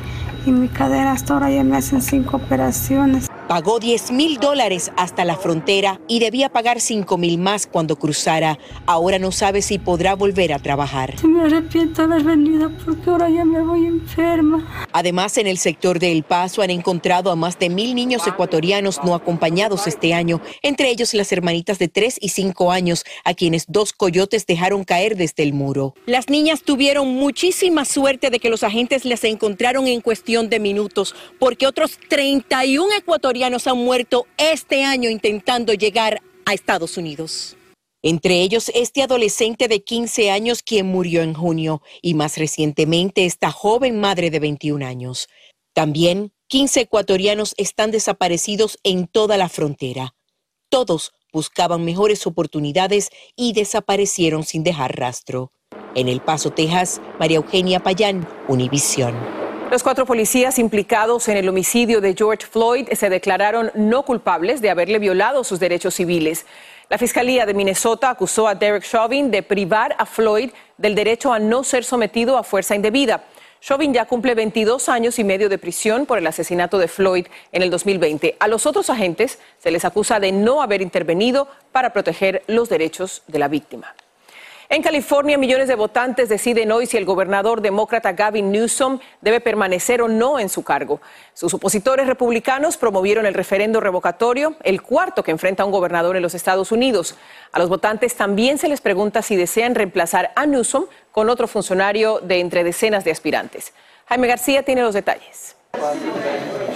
y 0.47 0.53
mi 0.53 0.69
cadera 0.69 1.11
hasta 1.11 1.35
ahora 1.35 1.51
ya 1.51 1.65
me 1.65 1.77
hacen 1.77 2.01
cinco 2.01 2.37
operaciones. 2.37 3.27
Pagó 3.49 3.79
10 3.79 4.11
mil 4.11 4.38
dólares 4.38 4.91
hasta 4.97 5.25
la 5.25 5.37
frontera 5.37 6.00
y 6.09 6.19
debía 6.19 6.49
pagar 6.49 6.81
5 6.81 7.17
mil 7.17 7.38
más 7.38 7.69
cuando 7.69 7.97
cruzara. 7.97 8.59
Ahora 8.87 9.21
no 9.21 9.31
sabe 9.31 9.62
si 9.62 9.79
podrá 9.79 10.17
volver 10.17 10.53
a 10.53 10.59
trabajar. 10.59 11.15
Me 11.25 11.43
arrepiento 11.43 12.09
de 12.09 12.15
haber 12.15 12.25
venido 12.25 12.73
porque 12.85 13.09
ahora 13.09 13.31
ya 13.31 13.45
me 13.45 13.62
voy 13.62 13.87
enferma. 13.87 14.88
Además, 14.93 15.38
en 15.38 15.47
el 15.47 15.59
sector 15.59 16.00
de 16.00 16.11
El 16.11 16.25
Paso 16.25 16.61
han 16.61 16.71
encontrado 16.71 17.31
a 17.31 17.37
más 17.37 17.57
de 17.57 17.69
mil 17.69 17.95
niños 17.95 18.26
ecuatorianos 18.26 18.99
no 19.05 19.15
acompañados 19.15 19.87
este 19.87 20.12
año, 20.12 20.41
entre 20.62 20.91
ellos 20.91 21.15
las 21.15 21.31
hermanitas 21.31 21.79
de 21.79 21.87
3 21.87 22.19
y 22.21 22.31
5 22.31 22.73
años, 22.73 23.05
a 23.25 23.35
quienes 23.35 23.67
dos 23.69 23.93
coyotes 23.93 24.47
dejaron 24.47 24.83
caer 24.83 25.17
desde 25.17 25.45
el 25.45 25.53
muro. 25.53 25.95
Las 26.07 26.29
niñas 26.31 26.62
tuvieron 26.65 27.15
muchísima 27.15 27.85
suerte 27.85 28.31
de 28.31 28.41
que 28.41 28.50
los 28.50 28.65
agentes 28.65 29.05
las 29.05 29.23
encontraron 29.23 29.87
en 29.87 30.00
cuestión 30.00 30.49
de 30.49 30.59
minutos, 30.59 31.15
porque 31.38 31.69
otros 31.69 32.00
31 32.09 32.93
ecuatorianos 32.99 33.36
han 33.45 33.78
muerto 33.78 34.26
este 34.38 34.85
año 34.85 35.11
intentando 35.11 35.73
llegar 35.75 36.23
a 36.45 36.55
Estados 36.55 36.97
Unidos. 36.97 37.57
Entre 38.02 38.40
ellos 38.40 38.71
este 38.75 39.02
adolescente 39.02 39.69
de 39.69 39.83
15 39.83 40.31
años 40.31 40.62
quien 40.62 40.87
murió 40.87 41.23
en 41.23 41.35
junio 41.35 41.83
y 42.02 42.14
más 42.14 42.37
recientemente 42.38 43.25
esta 43.25 43.50
joven 43.50 44.00
madre 44.00 44.31
de 44.31 44.38
21 44.38 44.87
años. 44.87 45.28
También 45.75 46.33
15 46.49 46.83
ecuatorianos 46.83 47.55
están 47.57 47.90
desaparecidos 47.90 48.78
en 48.85 49.09
toda 49.09 49.37
la 49.37 49.49
frontera. 49.49 50.14
Todos 50.69 51.12
buscaban 51.33 51.85
mejores 51.85 52.26
oportunidades 52.26 53.11
y 53.35 53.52
desaparecieron 53.52 54.45
sin 54.45 54.62
dejar 54.62 54.97
rastro. 54.97 55.52
En 55.95 56.09
El 56.09 56.21
Paso, 56.21 56.50
Texas, 56.50 57.00
María 57.19 57.38
Eugenia 57.38 57.81
Payán, 57.81 58.28
Univisión. 58.49 59.46
Los 59.71 59.83
cuatro 59.83 60.07
policías 60.07 60.61
implicados 60.61 61.27
en 61.29 61.37
el 61.37 61.49
homicidio 61.49 62.01
de 62.01 62.15
George 62.17 62.47
Floyd 62.47 62.89
se 62.93 63.11
declararon 63.11 63.73
no 63.75 64.05
culpables 64.05 64.61
de 64.63 64.71
haberle 64.71 65.01
violado 65.01 65.43
sus 65.43 65.59
derechos 65.59 65.95
civiles. 65.95 66.47
La 66.89 66.99
Fiscalía 66.99 67.45
de 67.47 67.53
Minnesota 67.53 68.11
acusó 68.11 68.47
a 68.47 68.55
Derek 68.55 68.85
Chauvin 68.85 69.29
de 69.33 69.43
privar 69.43 69.97
a 69.99 70.07
Floyd 70.07 70.51
del 70.79 70.95
derecho 70.95 71.33
a 71.33 71.41
no 71.41 71.65
ser 71.65 71.83
sometido 71.83 72.39
a 72.39 72.45
fuerza 72.45 72.77
indebida. 72.77 73.25
Chauvin 73.61 73.93
ya 73.93 74.05
cumple 74.05 74.37
22 74.37 74.89
años 74.89 75.19
y 75.19 75.25
medio 75.25 75.49
de 75.49 75.59
prisión 75.59 76.07
por 76.07 76.19
el 76.19 76.27
asesinato 76.29 76.79
de 76.79 76.87
Floyd 76.87 77.27
en 77.51 77.63
el 77.63 77.71
2020. 77.71 78.37
A 78.39 78.47
los 78.47 78.67
otros 78.67 78.89
agentes 78.89 79.41
se 79.59 79.73
les 79.73 79.85
acusa 79.85 80.21
de 80.21 80.31
no 80.31 80.63
haber 80.63 80.81
intervenido 80.81 81.49
para 81.73 81.93
proteger 81.93 82.45
los 82.47 82.69
derechos 82.69 83.25
de 83.27 83.41
la 83.41 83.49
víctima. 83.49 83.97
En 84.69 84.83
California, 84.83 85.39
millones 85.39 85.69
de 85.69 85.77
votantes 85.77 86.29
deciden 86.29 86.73
hoy 86.73 86.87
si 86.87 86.97
el 86.97 87.05
gobernador 87.05 87.61
demócrata 87.61 88.13
Gavin 88.13 88.51
Newsom 88.51 88.99
debe 89.21 89.41
permanecer 89.41 90.03
o 90.03 90.09
no 90.09 90.41
en 90.41 90.49
su 90.49 90.65
cargo. 90.65 91.01
Sus 91.35 91.55
opositores 91.55 92.09
republicanos 92.09 92.77
promovieron 92.77 93.27
el 93.27 93.35
referendo 93.35 93.79
revocatorio, 93.81 94.57
el 94.65 94.83
cuarto 94.83 95.23
que 95.23 95.31
enfrenta 95.31 95.63
a 95.63 95.67
un 95.67 95.73
gobernador 95.73 96.17
en 96.17 96.23
los 96.23 96.35
Estados 96.35 96.73
Unidos. 96.73 97.15
A 97.53 97.61
los 97.61 97.69
votantes 97.69 98.17
también 98.17 98.59
se 98.59 98.69
les 98.69 98.81
pregunta 98.81 99.23
si 99.23 99.37
desean 99.37 99.77
reemplazar 99.77 100.33
a 100.35 100.47
Newsom 100.47 100.87
con 101.13 101.31
otro 101.31 101.47
funcionario 101.47 102.19
de 102.19 102.41
entre 102.41 102.65
decenas 102.65 103.05
de 103.05 103.13
aspirantes. 103.13 103.73
Jaime 104.07 104.27
García 104.27 104.65
tiene 104.65 104.83
los 104.83 104.95
detalles. 104.95 105.55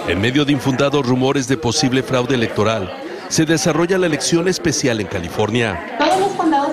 En 0.07 0.21
medio 0.21 0.45
de 0.45 0.53
infundados 0.53 1.05
rumores 1.05 1.47
de 1.47 1.57
posible 1.57 2.03
fraude 2.03 2.35
electoral, 2.35 2.93
se 3.27 3.45
desarrolla 3.45 3.97
la 3.97 4.07
elección 4.07 4.47
especial 4.47 4.99
en 5.01 5.07
California. 5.07 5.97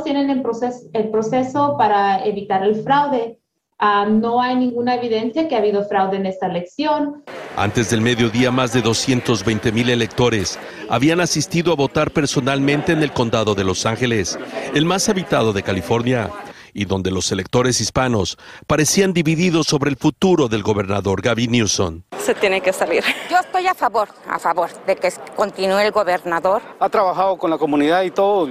Tienen 0.09 0.31
el 0.31 0.41
proceso, 0.41 0.87
el 0.95 1.11
proceso 1.11 1.77
para 1.77 2.25
evitar 2.25 2.63
el 2.63 2.83
fraude. 2.83 3.39
Ah, 3.79 4.07
no 4.09 4.41
hay 4.41 4.57
ninguna 4.57 4.95
evidencia 4.95 5.47
que 5.47 5.55
ha 5.55 5.59
habido 5.59 5.87
fraude 5.87 6.17
en 6.17 6.25
esta 6.25 6.47
elección. 6.47 7.23
Antes 7.59 7.91
del 7.91 8.01
mediodía, 8.01 8.51
más 8.51 8.73
de 8.73 8.81
220 8.81 9.71
mil 9.71 9.91
electores 9.91 10.59
habían 10.89 11.21
asistido 11.21 11.75
a 11.75 11.77
votar 11.77 12.11
personalmente 12.11 12.93
en 12.93 13.03
el 13.03 13.13
condado 13.13 13.55
de 13.55 13.65
Los 13.65 13.85
Ángeles, 13.85 14.39
el 14.75 14.87
más 14.87 15.11
habitado 15.11 15.53
de 15.53 15.63
California 15.63 16.31
y 16.73 16.87
donde 16.87 17.11
los 17.11 17.31
electores 17.31 17.79
hispanos 17.79 18.39
parecían 18.67 19.13
divididos 19.13 19.67
sobre 19.67 19.91
el 19.91 19.99
futuro 19.99 20.49
del 20.49 20.63
gobernador 20.63 21.21
Gavin 21.21 21.53
Newsom. 21.53 22.01
Se 22.19 22.35
tiene 22.35 22.63
que 22.63 22.73
salir. 22.73 23.05
Yo 23.31 23.37
estoy 23.37 23.67
a 23.67 23.75
favor, 23.75 24.09
a 24.27 24.39
favor 24.39 24.71
de 24.87 24.97
que 24.97 25.13
continúe 25.37 25.81
el 25.81 25.93
gobernador. 25.93 26.63
Ha 26.81 26.89
trabajado 26.89 27.37
con 27.37 27.51
la 27.51 27.59
comunidad 27.59 28.05
y 28.05 28.11
todo. 28.11 28.49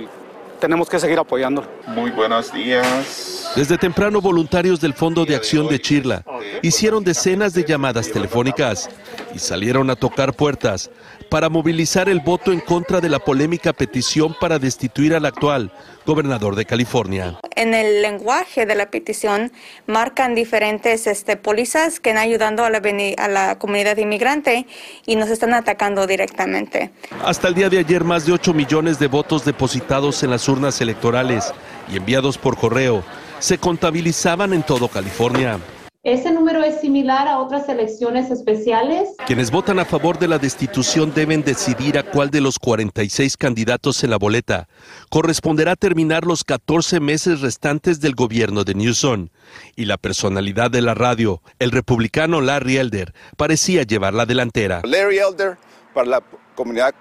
Tenemos 0.60 0.90
que 0.90 1.00
seguir 1.00 1.20
apoyándolo. 1.20 1.68
Muy 1.88 2.12
buenos 2.12 2.52
días. 2.54 3.52
Desde 3.56 3.78
temprano, 3.78 4.22
voluntarios 4.22 4.80
del 4.80 4.94
Fondo 4.94 5.26
de 5.26 5.36
Acción 5.36 5.68
de 5.68 5.80
Chirla 5.80 6.24
hicieron 6.62 7.04
decenas 7.04 7.54
de 7.54 7.64
llamadas 7.64 8.12
telefónicas 8.12 8.90
y 9.34 9.40
salieron 9.40 9.90
a 9.90 9.96
tocar 9.96 10.34
puertas 10.34 10.90
para 11.30 11.50
movilizar 11.50 12.10
el 12.10 12.22
voto 12.22 12.52
en 12.52 12.60
contra 12.60 13.02
de 13.02 13.10
la 13.10 13.20
polémica 13.20 13.74
petición 13.74 14.36
para 14.40 14.60
destituir 14.60 15.14
al 15.14 15.26
actual 15.26 15.72
gobernador 16.06 16.56
de 16.56 16.66
California. 16.66 17.38
En 17.56 17.74
el 17.74 18.02
lenguaje 18.02 18.66
de 18.66 18.76
la 18.76 18.90
petición 18.90 19.52
marcan 19.86 20.36
diferentes 20.36 21.06
este, 21.08 21.36
pólizas 21.36 22.00
que 22.00 22.12
están 22.12 22.24
ayudando 22.24 22.64
a 22.64 22.70
la, 22.70 22.82
a 23.18 23.28
la 23.28 23.60
comunidad 23.60 23.98
inmigrante 23.98 24.66
y 25.06 25.16
nos 25.16 25.30
están 25.30 25.54
atacando 25.54 26.08
directamente. 26.08 26.92
Hasta 27.24 27.50
el 27.50 27.56
día 27.56 27.70
de 27.70 27.80
ayer, 27.80 28.04
más 28.04 28.26
de 28.26 28.32
8 28.32 28.54
millones 28.54 29.00
de 29.00 29.08
votos 29.08 29.44
depositados 29.44 30.24
en 30.24 30.30
las 30.30 30.48
urnas 30.48 30.80
electorales 30.80 31.54
y 31.92 31.98
enviados 31.98 32.38
por 32.38 32.58
correo 32.58 33.04
se 33.40 33.58
contabilizaban 33.58 34.54
en 34.54 34.64
todo 34.64 34.88
California. 34.88 35.60
Ese 36.08 36.32
número 36.32 36.64
es 36.64 36.80
similar 36.80 37.28
a 37.28 37.38
otras 37.38 37.68
elecciones 37.68 38.32
especiales. 38.32 39.10
Quienes 39.26 39.52
votan 39.52 39.78
a 39.78 39.84
favor 39.84 40.18
de 40.18 40.30
la 40.30 40.40
destitución 40.40 41.14
deben 41.14 41.44
decidir 41.44 41.98
a 41.98 42.04
cuál 42.04 42.30
de 42.30 42.40
los 42.40 42.60
46 42.60 43.36
candidatos 43.36 44.06
en 44.06 44.12
la 44.12 44.18
boleta 44.18 44.70
corresponderá 45.10 45.76
terminar 45.76 46.24
los 46.24 46.46
14 46.46 47.02
meses 47.02 47.42
restantes 47.42 48.00
del 48.00 48.16
gobierno 48.16 48.64
de 48.64 48.76
Newsom. 48.76 49.28
Y 49.76 49.84
la 49.84 49.98
personalidad 49.98 50.72
de 50.72 50.82
la 50.82 50.94
radio, 50.94 51.42
el 51.60 51.72
republicano 51.72 52.40
Larry 52.40 52.78
Elder, 52.78 53.14
parecía 53.36 53.84
llevar 53.84 54.14
la 54.14 54.26
delantera. 54.26 54.84
Larry 54.86 55.18
Elder, 55.18 55.58
para 55.94 56.08
la 56.08 56.24
comunidad 56.56 56.96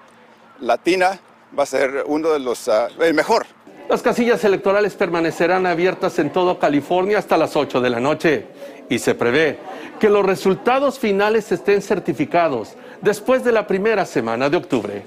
latina, 0.59 1.21
va 1.57 1.63
a 1.63 1.67
ser 1.67 2.03
uno 2.09 2.31
de 2.31 2.41
los, 2.41 2.67
uh, 2.67 2.89
el 3.01 3.15
mejor. 3.15 3.47
Las 3.89 4.03
casillas 4.03 4.43
electorales 4.43 4.95
permanecerán 4.95 5.65
abiertas 5.65 6.19
en 6.19 6.33
todo 6.33 6.59
California 6.59 7.19
hasta 7.19 7.37
las 7.37 7.55
8 7.55 7.81
de 7.81 7.91
la 7.91 8.01
noche 8.01 8.49
y 8.89 8.99
se 8.99 9.15
prevé 9.15 9.59
que 9.99 10.09
los 10.09 10.25
resultados 10.25 10.99
finales 10.99 11.51
estén 11.53 11.83
certificados 11.83 12.75
después 13.01 13.45
de 13.45 13.53
la 13.53 13.67
primera 13.67 14.05
semana 14.05 14.49
de 14.49 14.57
octubre. 14.57 15.03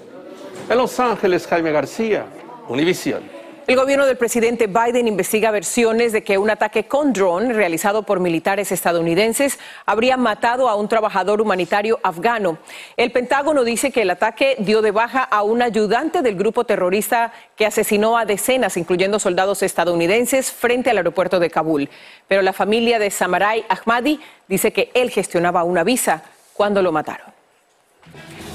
En 0.69 0.77
Los 0.77 0.99
Ángeles, 0.99 1.47
Jaime 1.47 1.71
García, 1.71 2.25
Univisión. 2.67 3.38
El 3.69 3.75
gobierno 3.75 4.07
del 4.07 4.17
presidente 4.17 4.65
Biden 4.65 5.07
investiga 5.07 5.51
versiones 5.51 6.11
de 6.11 6.23
que 6.23 6.39
un 6.39 6.49
ataque 6.49 6.87
con 6.87 7.13
dron 7.13 7.53
realizado 7.53 8.01
por 8.01 8.19
militares 8.19 8.71
estadounidenses 8.71 9.59
habría 9.85 10.17
matado 10.17 10.69
a 10.69 10.75
un 10.75 10.87
trabajador 10.87 11.39
humanitario 11.39 11.99
afgano. 12.01 12.57
El 12.97 13.11
Pentágono 13.11 13.63
dice 13.63 13.91
que 13.91 14.01
el 14.01 14.09
ataque 14.09 14.55
dio 14.57 14.81
de 14.81 14.89
baja 14.89 15.21
a 15.21 15.43
un 15.43 15.61
ayudante 15.61 16.23
del 16.23 16.35
grupo 16.35 16.63
terrorista 16.63 17.31
que 17.55 17.67
asesinó 17.67 18.17
a 18.17 18.25
decenas, 18.25 18.75
incluyendo 18.75 19.19
soldados 19.19 19.61
estadounidenses, 19.61 20.51
frente 20.51 20.89
al 20.89 20.97
aeropuerto 20.97 21.39
de 21.39 21.51
Kabul. 21.51 21.91
Pero 22.27 22.41
la 22.41 22.53
familia 22.53 22.97
de 22.97 23.11
Samarai 23.11 23.65
Ahmadi 23.69 24.19
dice 24.47 24.73
que 24.73 24.89
él 24.95 25.11
gestionaba 25.11 25.63
una 25.63 25.83
visa 25.83 26.23
cuando 26.55 26.81
lo 26.81 26.91
mataron. 26.91 27.27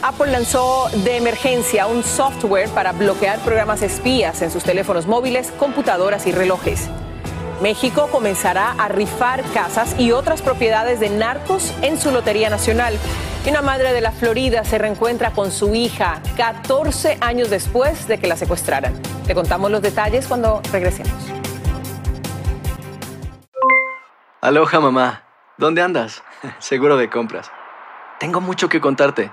Apple 0.06 0.30
lanzó 0.30 0.90
de 0.96 1.16
emergencia 1.16 1.86
un 1.86 2.04
software 2.04 2.68
para 2.68 2.92
bloquear 2.92 3.38
programas 3.38 3.80
espías 3.80 4.42
en 4.42 4.50
sus 4.50 4.62
teléfonos 4.62 5.06
móviles, 5.06 5.50
computadoras 5.52 6.26
y 6.26 6.32
relojes. 6.32 6.90
México 7.62 8.10
comenzará 8.12 8.72
a 8.72 8.88
rifar 8.88 9.42
casas 9.54 9.98
y 9.98 10.12
otras 10.12 10.42
propiedades 10.42 11.00
de 11.00 11.08
narcos 11.08 11.72
en 11.80 11.98
su 11.98 12.10
Lotería 12.10 12.50
Nacional. 12.50 12.98
Y 13.46 13.48
una 13.48 13.62
madre 13.62 13.94
de 13.94 14.02
la 14.02 14.12
Florida 14.12 14.62
se 14.64 14.76
reencuentra 14.76 15.30
con 15.30 15.50
su 15.50 15.74
hija 15.74 16.20
14 16.36 17.16
años 17.22 17.48
después 17.48 18.06
de 18.06 18.18
que 18.18 18.26
la 18.26 18.36
secuestraran. 18.36 18.92
Te 19.26 19.34
contamos 19.34 19.70
los 19.70 19.80
detalles 19.80 20.26
cuando 20.26 20.60
regresemos. 20.70 21.14
Aloha 24.42 24.80
mamá, 24.80 25.22
¿dónde 25.56 25.80
andas? 25.80 26.22
Seguro 26.58 26.98
de 26.98 27.08
compras. 27.08 27.50
Tengo 28.20 28.42
mucho 28.42 28.68
que 28.68 28.82
contarte. 28.82 29.32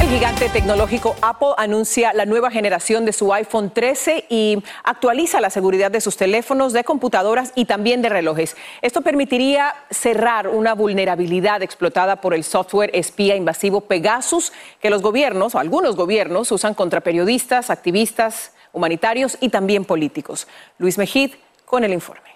El 0.00 0.10
gigante 0.10 0.48
tecnológico 0.48 1.16
Apple 1.22 1.54
anuncia 1.56 2.12
la 2.12 2.26
nueva 2.26 2.50
generación 2.50 3.04
de 3.04 3.12
su 3.12 3.32
iPhone 3.32 3.70
13 3.70 4.26
y 4.28 4.62
actualiza 4.82 5.40
la 5.40 5.50
seguridad 5.50 5.90
de 5.90 6.00
sus 6.00 6.16
teléfonos, 6.16 6.72
de 6.72 6.84
computadoras 6.84 7.52
y 7.54 7.64
también 7.64 8.02
de 8.02 8.08
relojes. 8.08 8.56
Esto 8.82 9.00
permitiría 9.00 9.74
cerrar 9.90 10.48
una 10.48 10.74
vulnerabilidad 10.74 11.62
explotada 11.62 12.16
por 12.16 12.34
el 12.34 12.44
software 12.44 12.90
espía 12.92 13.36
invasivo 13.36 13.82
Pegasus 13.82 14.52
que 14.80 14.90
los 14.90 15.00
gobiernos 15.00 15.54
o 15.54 15.58
algunos 15.58 15.96
gobiernos 15.96 16.52
usan 16.52 16.74
contra 16.74 17.00
periodistas, 17.00 17.70
activistas, 17.70 18.52
humanitarios 18.72 19.38
y 19.40 19.48
también 19.48 19.84
políticos. 19.84 20.46
Luis 20.78 20.98
Mejid 20.98 21.32
con 21.64 21.84
el 21.84 21.92
informe. 21.92 22.33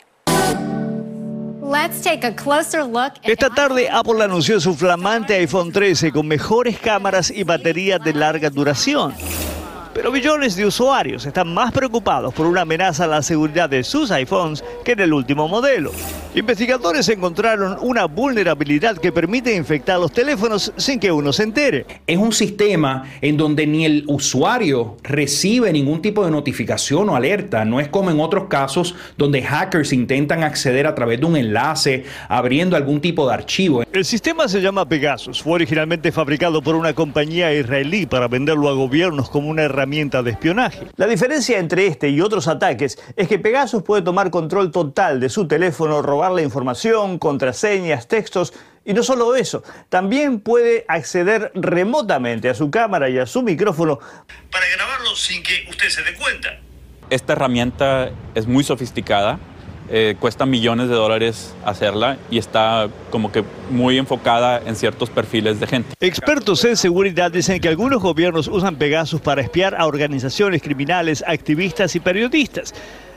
Esta 3.23 3.51
tarde 3.51 3.89
Apple 3.91 4.25
anunció 4.25 4.59
su 4.59 4.75
flamante 4.75 5.35
iPhone 5.35 5.71
13 5.71 6.13
con 6.13 6.27
mejores 6.27 6.79
cámaras 6.79 7.31
y 7.31 7.43
baterías 7.43 8.01
de 8.03 8.15
larga 8.15 8.49
duración. 8.49 9.15
Pero 9.99 10.13
millones 10.13 10.55
de 10.55 10.65
usuarios 10.65 11.27
están 11.27 11.53
más 11.53 11.73
preocupados 11.73 12.33
por 12.33 12.47
una 12.47 12.61
amenaza 12.61 13.03
a 13.03 13.09
la 13.09 13.21
seguridad 13.21 13.69
de 13.69 13.83
sus 13.83 14.13
iPhones 14.13 14.63
que 14.85 14.93
en 14.93 15.01
el 15.01 15.13
último 15.13 15.49
modelo. 15.49 15.91
Investigadores 16.37 17.09
encontraron 17.09 17.77
una 17.81 18.05
vulnerabilidad 18.05 18.97
que 18.97 19.11
permite 19.11 19.57
infectar 19.57 19.99
los 19.99 20.13
teléfonos 20.13 20.73
sin 20.77 21.01
que 21.01 21.11
uno 21.11 21.33
se 21.33 21.43
entere. 21.43 21.85
Es 22.07 22.17
un 22.17 22.33
sistema 22.33 23.07
en 23.21 23.37
donde 23.37 23.67
ni 23.67 23.87
el 23.87 24.05
usuario 24.07 24.99
recibe 25.03 25.73
ningún 25.73 26.01
tipo 26.01 26.25
de 26.25 26.31
notificación 26.31 27.09
o 27.09 27.17
alerta. 27.17 27.65
No 27.65 27.81
es 27.81 27.89
como 27.89 28.13
en 28.13 28.21
otros 28.21 28.45
casos 28.45 28.95
donde 29.17 29.43
hackers 29.43 29.93
intentan 29.93 30.45
acceder 30.45 30.87
a 30.87 30.95
través 30.95 31.19
de 31.19 31.27
un 31.27 31.37
enlace 31.37 32.05
abriendo 32.29 32.77
algún 32.77 33.01
tipo 33.01 33.27
de 33.27 33.35
archivo. 33.35 33.83
El 33.93 34.05
sistema 34.05 34.47
se 34.47 34.61
llama 34.61 34.89
Pegasus. 34.89 35.43
Fue 35.43 35.55
originalmente 35.55 36.13
fabricado 36.13 36.63
por 36.63 36.77
una 36.77 36.93
compañía 36.93 37.53
israelí 37.53 38.07
para 38.07 38.29
venderlo 38.29 38.69
a 38.69 38.75
gobiernos 38.75 39.29
como 39.29 39.49
una 39.49 39.63
herramienta 39.63 39.88
de 39.89 40.31
espionaje. 40.31 40.87
La 40.97 41.07
diferencia 41.07 41.59
entre 41.59 41.87
este 41.87 42.11
y 42.11 42.21
otros 42.21 42.47
ataques 42.47 42.99
es 43.17 43.27
que 43.27 43.39
Pegasus 43.39 43.83
puede 43.83 44.03
tomar 44.03 44.31
control 44.31 44.71
total 44.71 45.19
de 45.19 45.29
su 45.31 45.49
teléfono, 45.49 46.03
robarle 46.03 46.43
información, 46.43 47.19
contraseñas, 47.19 48.07
textos 48.07 48.53
y 48.85 48.93
no 48.93 49.03
solo 49.03 49.35
eso, 49.35 49.63
también 49.89 50.41
puede 50.41 50.85
acceder 50.89 51.53
remotamente 51.55 52.49
a 52.49 52.55
su 52.55 52.71
cámara 52.71 53.09
y 53.09 53.19
a 53.19 53.27
su 53.27 53.43
micrófono 53.43 53.99
para 54.51 54.67
grabarlo 54.77 55.17
sin 55.17 55.43
que 55.43 55.67
usted 55.69 55.89
se 55.89 56.03
dé 56.03 56.15
cuenta. 56.15 56.59
Esta 57.11 57.33
herramienta 57.33 58.11
es 58.35 58.47
muy 58.47 58.65
sofisticada 58.65 59.39
eh, 59.91 60.17
cuesta 60.21 60.47
millones 60.47 60.89
de 60.89 60.95
dólares 60.95 61.55
hacerla 61.65 62.19
y 62.31 62.39
está 62.39 62.89
como 63.11 63.33
que 63.33 63.43
muy 63.71 63.99
enfocada 63.99 64.61
en 64.65 64.77
ciertos 64.77 65.11
perfiles 65.11 65.61
de 65.61 65.67
gente. 65.67 65.95
Expertos 66.01 66.65
en 66.65 66.77
seguridad 66.77 67.31
dicen 67.31 67.61
que 67.61 67.69
algunos 67.69 68.03
gobiernos 68.03 68.49
usan 68.49 68.77
Pegasus 68.77 69.21
para 69.21 69.41
espiar 69.41 69.75
a 69.75 69.87
organizaciones 69.87 70.63
criminales, 70.63 71.25
activistas 71.27 71.95
y 71.97 72.01
periodistas. 72.01 72.75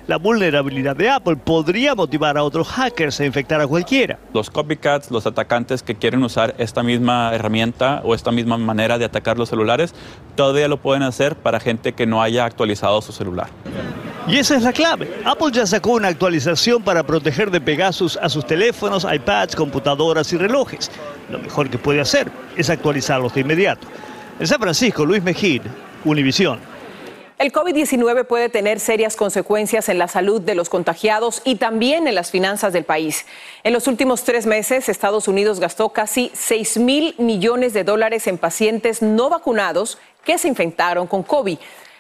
La 0.08 0.18
vulnerabilidad 0.18 0.96
de 0.96 1.10
Apple 1.10 1.36
podría 1.36 1.94
motivar 1.94 2.38
a 2.38 2.44
otros 2.44 2.68
hackers 2.70 3.20
a 3.20 3.26
infectar 3.26 3.62
a 3.62 3.68
cualquiera. 3.68 4.18
Los 4.34 4.50
copycats, 4.50 5.12
los 5.12 5.28
atacantes 5.28 5.84
que 5.84 5.96
quieren 5.96 6.24
usar 6.24 6.56
esta 6.58 6.82
misma 6.82 7.34
herramienta 7.34 8.02
o 8.04 8.16
esta 8.16 8.32
misma 8.32 8.58
manera 8.58 8.98
de 8.98 9.06
atacar 9.06 9.38
los 9.38 9.50
celulares, 9.50 9.94
todavía 10.36 10.68
lo 10.68 10.78
pueden 10.78 11.04
hacer 11.04 11.36
para 11.36 11.60
gente 11.60 11.94
que 11.94 12.08
no 12.08 12.22
haya 12.22 12.46
actualizado 12.46 13.02
su 13.02 13.12
celular. 13.12 13.50
Y 14.28 14.38
esa 14.38 14.56
es 14.56 14.64
la 14.64 14.72
clave. 14.72 15.12
Apple 15.26 15.50
ya 15.52 15.66
sacó 15.66 15.92
una 15.92 16.10
actualización 16.10 16.84
para 16.84 17.04
proteger 17.04 17.50
de 17.50 17.60
Pegasus 17.60 18.18
a 18.22 18.30
sus 18.30 18.46
teléfonos, 18.46 19.06
iPads, 19.12 19.56
computadoras 19.56 20.32
y 20.32 20.38
relojes. 20.38 20.92
Lo 21.30 21.40
mejor 21.40 21.70
que 21.70 21.78
puede 21.78 22.02
hacer 22.02 22.32
es 22.56 22.70
actualizarlos 22.70 23.34
de 23.34 23.42
inmediato. 23.42 23.88
En 24.40 24.48
San 24.48 24.60
Francisco, 24.60 25.06
Luis 25.06 25.24
Mejid, 25.24 25.62
Univisión. 26.06 26.60
El 27.42 27.52
COVID-19 27.52 28.28
puede 28.28 28.50
tener 28.50 28.80
serias 28.80 29.16
consecuencias 29.16 29.90
en 29.90 29.98
la 29.98 30.08
salud 30.08 30.40
de 30.42 30.54
los 30.54 30.70
contagiados 30.70 31.42
y 31.44 31.56
también 31.56 32.08
en 32.08 32.14
las 32.14 32.30
finanzas 32.30 32.72
del 32.72 32.84
país. 32.84 33.26
En 33.64 33.74
los 33.74 33.88
últimos 33.88 34.24
tres 34.24 34.46
meses, 34.46 34.88
Estados 34.90 35.28
Unidos 35.28 35.60
gastó 35.60 35.90
casi 35.90 36.30
6 36.36 36.78
mil 36.78 37.16
millones 37.18 37.74
de 37.74 37.84
dólares 37.84 38.28
en 38.28 38.38
pacientes 38.38 39.02
no 39.02 39.30
vacunados 39.30 39.98
que 40.24 40.38
se 40.38 40.50
infectaron 40.50 41.08
con 41.08 41.24
COVID. 41.24 41.58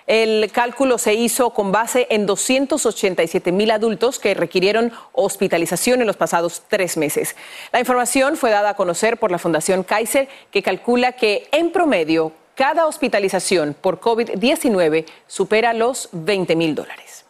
El 0.07 0.51
cálculo 0.51 0.97
se 0.97 1.13
hizo 1.13 1.51
con 1.51 1.71
base 1.71 2.07
en 2.09 2.25
287 2.25 3.51
mil 3.51 3.71
adultos 3.71 4.19
que 4.19 4.33
requirieron 4.33 4.91
hospitalización 5.13 6.01
en 6.01 6.07
los 6.07 6.17
pasados 6.17 6.63
tres 6.67 6.97
meses. 6.97 7.35
La 7.71 7.79
información 7.79 8.37
fue 8.37 8.51
dada 8.51 8.71
a 8.71 8.75
conocer 8.75 9.17
por 9.17 9.31
la 9.31 9.39
Fundación 9.39 9.83
Kaiser, 9.83 10.27
que 10.51 10.63
calcula 10.63 11.13
que 11.13 11.47
en 11.51 11.71
promedio 11.71 12.33
cada 12.55 12.85
hospitalización 12.85 13.75
por 13.79 13.99
COVID-19 13.99 15.05
supera 15.27 15.73
los 15.73 16.09
20 16.11 16.55
mil 16.55 16.75
dólares. 16.75 17.25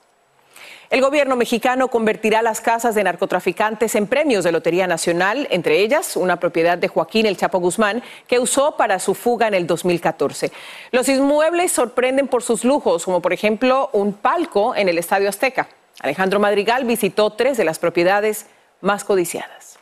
El 0.91 0.99
gobierno 0.99 1.37
mexicano 1.37 1.87
convertirá 1.87 2.41
las 2.41 2.59
casas 2.59 2.95
de 2.95 3.05
narcotraficantes 3.05 3.95
en 3.95 4.07
premios 4.07 4.43
de 4.43 4.51
Lotería 4.51 4.87
Nacional, 4.87 5.47
entre 5.49 5.79
ellas 5.79 6.17
una 6.17 6.37
propiedad 6.37 6.77
de 6.77 6.89
Joaquín 6.89 7.25
El 7.25 7.37
Chapo 7.37 7.59
Guzmán 7.59 8.03
que 8.27 8.39
usó 8.39 8.75
para 8.75 8.99
su 8.99 9.15
fuga 9.15 9.47
en 9.47 9.53
el 9.53 9.65
2014. 9.65 10.51
Los 10.91 11.07
inmuebles 11.07 11.71
sorprenden 11.71 12.27
por 12.27 12.43
sus 12.43 12.65
lujos, 12.65 13.05
como 13.05 13.21
por 13.21 13.31
ejemplo 13.31 13.89
un 13.93 14.11
palco 14.11 14.75
en 14.75 14.89
el 14.89 14.97
Estadio 14.97 15.29
Azteca. 15.29 15.69
Alejandro 16.01 16.41
Madrigal 16.41 16.83
visitó 16.83 17.29
tres 17.29 17.55
de 17.55 17.63
las 17.63 17.79
propiedades 17.79 18.47
más 18.81 19.05
codiciadas. 19.05 19.79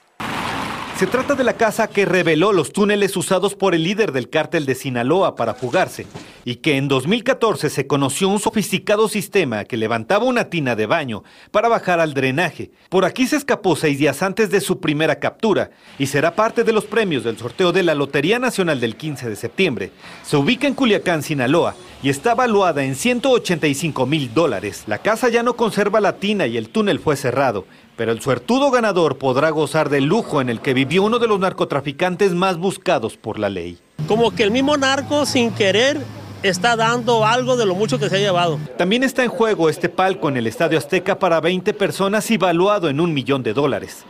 Se 0.99 1.07
trata 1.07 1.33
de 1.33 1.45
la 1.45 1.53
casa 1.53 1.87
que 1.87 2.05
reveló 2.05 2.51
los 2.51 2.71
túneles 2.71 3.17
usados 3.17 3.55
por 3.55 3.73
el 3.73 3.83
líder 3.83 4.11
del 4.11 4.29
cártel 4.29 4.67
de 4.67 4.75
Sinaloa 4.75 5.35
para 5.35 5.55
fugarse 5.55 6.05
y 6.49 6.55
que 6.55 6.77
en 6.77 6.87
2014 6.87 7.69
se 7.69 7.85
conoció 7.85 8.27
un 8.27 8.39
sofisticado 8.39 9.07
sistema 9.07 9.65
que 9.65 9.77
levantaba 9.77 10.25
una 10.25 10.45
tina 10.45 10.75
de 10.75 10.87
baño 10.87 11.23
para 11.51 11.67
bajar 11.67 11.99
al 11.99 12.15
drenaje. 12.15 12.71
Por 12.89 13.05
aquí 13.05 13.27
se 13.27 13.35
escapó 13.35 13.75
seis 13.75 13.99
días 13.99 14.23
antes 14.23 14.49
de 14.49 14.59
su 14.59 14.79
primera 14.79 15.19
captura 15.19 15.69
y 15.99 16.07
será 16.07 16.33
parte 16.33 16.63
de 16.63 16.73
los 16.73 16.85
premios 16.85 17.23
del 17.23 17.37
sorteo 17.37 17.71
de 17.71 17.83
la 17.83 17.93
Lotería 17.93 18.39
Nacional 18.39 18.79
del 18.79 18.95
15 18.95 19.29
de 19.29 19.35
septiembre. 19.35 19.91
Se 20.23 20.37
ubica 20.37 20.65
en 20.65 20.73
Culiacán, 20.73 21.21
Sinaloa 21.21 21.75
y 22.01 22.09
está 22.09 22.33
valuada 22.33 22.83
en 22.83 22.95
185 22.95 24.07
mil 24.07 24.33
dólares. 24.33 24.85
La 24.87 24.97
casa 24.97 25.29
ya 25.29 25.43
no 25.43 25.55
conserva 25.55 26.01
la 26.01 26.17
tina 26.17 26.47
y 26.47 26.57
el 26.57 26.69
túnel 26.69 26.97
fue 26.97 27.15
cerrado 27.15 27.67
pero 27.95 28.13
el 28.13 28.21
suertudo 28.21 28.71
ganador 28.71 29.17
podrá 29.17 29.49
gozar 29.49 29.89
del 29.89 30.05
lujo 30.05 30.39
en 30.39 30.47
el 30.47 30.61
que 30.61 30.73
vivió 30.73 31.03
uno 31.03 31.19
de 31.19 31.27
los 31.27 31.37
narcotraficantes 31.37 32.31
más 32.31 32.57
buscados 32.57 33.17
por 33.17 33.37
la 33.37 33.49
ley. 33.49 33.77
Como 34.07 34.33
que 34.33 34.43
el 34.43 34.51
mismo 34.51 34.77
narco 34.77 35.25
sin 35.25 35.51
querer 35.51 35.99
está 36.43 36.75
dando 36.75 37.25
algo 37.25 37.57
de 37.57 37.65
lo 37.65 37.75
mucho 37.75 37.99
que 37.99 38.09
se 38.09 38.15
ha 38.15 38.19
llevado. 38.19 38.59
También 38.77 39.03
está 39.03 39.23
en 39.23 39.29
juego 39.29 39.69
este 39.69 39.89
palco 39.89 40.29
en 40.29 40.37
el 40.37 40.47
Estadio 40.47 40.77
Azteca 40.77 41.19
para 41.19 41.39
20 41.39 41.73
personas 41.73 42.29
y 42.31 42.37
valuado 42.37 42.89
en 42.89 42.99
un 42.99 43.13
millón 43.13 43.43
de 43.43 43.53
dólares. 43.53 44.05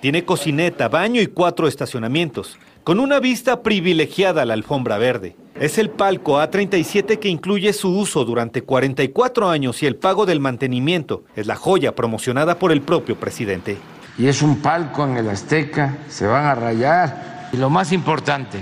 Tiene 0.00 0.24
cocineta, 0.24 0.88
baño 0.88 1.20
y 1.20 1.26
cuatro 1.28 1.66
estacionamientos 1.66 2.58
con 2.84 3.00
una 3.00 3.18
vista 3.18 3.62
privilegiada 3.62 4.42
a 4.42 4.44
la 4.44 4.52
alfombra 4.52 4.98
verde. 4.98 5.36
Es 5.58 5.78
el 5.78 5.88
palco 5.88 6.38
A37 6.38 7.18
que 7.18 7.30
incluye 7.30 7.72
su 7.72 7.88
uso 7.88 8.24
durante 8.26 8.62
44 8.62 9.48
años 9.48 9.82
y 9.82 9.86
el 9.86 9.96
pago 9.96 10.26
del 10.26 10.40
mantenimiento. 10.40 11.24
Es 11.34 11.46
la 11.46 11.56
joya 11.56 11.94
promocionada 11.94 12.58
por 12.58 12.72
el 12.72 12.82
propio 12.82 13.18
presidente. 13.18 13.78
Y 14.18 14.26
es 14.26 14.42
un 14.42 14.58
palco 14.60 15.04
en 15.04 15.16
el 15.16 15.30
Azteca, 15.30 15.96
se 16.08 16.26
van 16.26 16.44
a 16.44 16.54
rayar. 16.54 17.48
Y 17.52 17.56
lo 17.56 17.70
más 17.70 17.90
importante, 17.92 18.58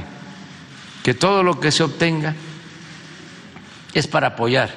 que 1.02 1.14
todo 1.14 1.42
lo 1.42 1.58
que 1.58 1.72
se 1.72 1.82
obtenga 1.82 2.36
es 3.94 4.06
para 4.06 4.28
apoyar 4.28 4.70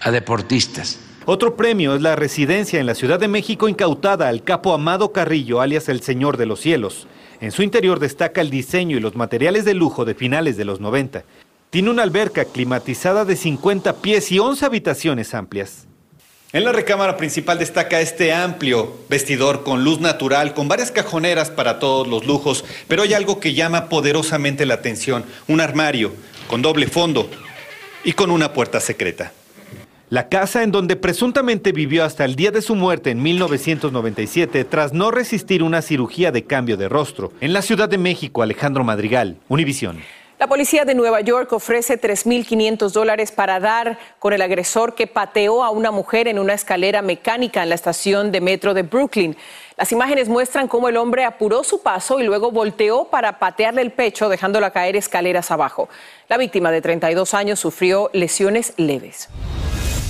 a 0.00 0.10
deportistas. 0.10 0.98
Otro 1.24 1.56
premio 1.56 1.94
es 1.94 2.00
la 2.00 2.16
residencia 2.16 2.80
en 2.80 2.86
la 2.86 2.94
Ciudad 2.94 3.20
de 3.20 3.28
México 3.28 3.68
incautada 3.68 4.28
al 4.28 4.44
capo 4.44 4.72
Amado 4.72 5.12
Carrillo, 5.12 5.60
alias 5.60 5.88
el 5.88 6.00
Señor 6.00 6.36
de 6.36 6.46
los 6.46 6.60
Cielos. 6.60 7.06
En 7.40 7.52
su 7.52 7.62
interior 7.62 8.00
destaca 8.00 8.40
el 8.40 8.50
diseño 8.50 8.96
y 8.96 9.00
los 9.00 9.14
materiales 9.14 9.64
de 9.64 9.74
lujo 9.74 10.04
de 10.04 10.14
finales 10.14 10.56
de 10.56 10.64
los 10.64 10.80
90. 10.80 11.24
Tiene 11.70 11.90
una 11.90 12.02
alberca 12.02 12.46
climatizada 12.46 13.26
de 13.26 13.36
50 13.36 13.96
pies 13.96 14.32
y 14.32 14.38
11 14.38 14.64
habitaciones 14.64 15.34
amplias. 15.34 15.86
En 16.50 16.64
la 16.64 16.72
recámara 16.72 17.18
principal 17.18 17.58
destaca 17.58 18.00
este 18.00 18.32
amplio 18.32 18.94
vestidor 19.10 19.64
con 19.64 19.84
luz 19.84 20.00
natural, 20.00 20.54
con 20.54 20.66
varias 20.66 20.90
cajoneras 20.90 21.50
para 21.50 21.78
todos 21.78 22.08
los 22.08 22.26
lujos, 22.26 22.64
pero 22.88 23.02
hay 23.02 23.12
algo 23.12 23.38
que 23.38 23.52
llama 23.52 23.90
poderosamente 23.90 24.64
la 24.64 24.74
atención, 24.74 25.26
un 25.46 25.60
armario 25.60 26.12
con 26.48 26.62
doble 26.62 26.86
fondo 26.86 27.28
y 28.04 28.12
con 28.12 28.30
una 28.30 28.52
puerta 28.52 28.80
secreta. 28.80 29.32
La 30.10 30.30
casa 30.30 30.62
en 30.62 30.72
donde 30.72 30.96
presuntamente 30.96 31.72
vivió 31.72 32.02
hasta 32.02 32.24
el 32.24 32.34
día 32.34 32.50
de 32.50 32.62
su 32.62 32.74
muerte 32.74 33.10
en 33.10 33.22
1997 33.22 34.64
tras 34.64 34.94
no 34.94 35.10
resistir 35.10 35.62
una 35.62 35.82
cirugía 35.82 36.32
de 36.32 36.44
cambio 36.44 36.78
de 36.78 36.88
rostro. 36.88 37.32
En 37.42 37.52
la 37.52 37.60
Ciudad 37.60 37.90
de 37.90 37.98
México, 37.98 38.40
Alejandro 38.40 38.84
Madrigal, 38.84 39.36
Univisión. 39.48 40.00
La 40.38 40.46
policía 40.46 40.84
de 40.84 40.94
Nueva 40.94 41.20
York 41.20 41.52
ofrece 41.52 42.00
3.500 42.00 42.92
dólares 42.92 43.32
para 43.32 43.58
dar 43.58 43.98
con 44.20 44.32
el 44.32 44.40
agresor 44.40 44.94
que 44.94 45.08
pateó 45.08 45.64
a 45.64 45.70
una 45.70 45.90
mujer 45.90 46.28
en 46.28 46.38
una 46.38 46.54
escalera 46.54 47.02
mecánica 47.02 47.64
en 47.64 47.70
la 47.70 47.74
estación 47.74 48.30
de 48.30 48.40
metro 48.40 48.72
de 48.72 48.82
Brooklyn. 48.82 49.36
Las 49.78 49.92
imágenes 49.92 50.28
muestran 50.28 50.66
cómo 50.66 50.88
el 50.88 50.96
hombre 50.96 51.24
apuró 51.24 51.62
su 51.62 51.82
paso 51.82 52.18
y 52.18 52.24
luego 52.24 52.50
volteó 52.50 53.04
para 53.04 53.38
patearle 53.38 53.80
el 53.80 53.92
pecho, 53.92 54.28
dejándola 54.28 54.72
caer 54.72 54.96
escaleras 54.96 55.52
abajo. 55.52 55.88
La 56.28 56.36
víctima 56.36 56.72
de 56.72 56.82
32 56.82 57.32
años 57.32 57.60
sufrió 57.60 58.10
lesiones 58.12 58.74
leves. 58.76 59.28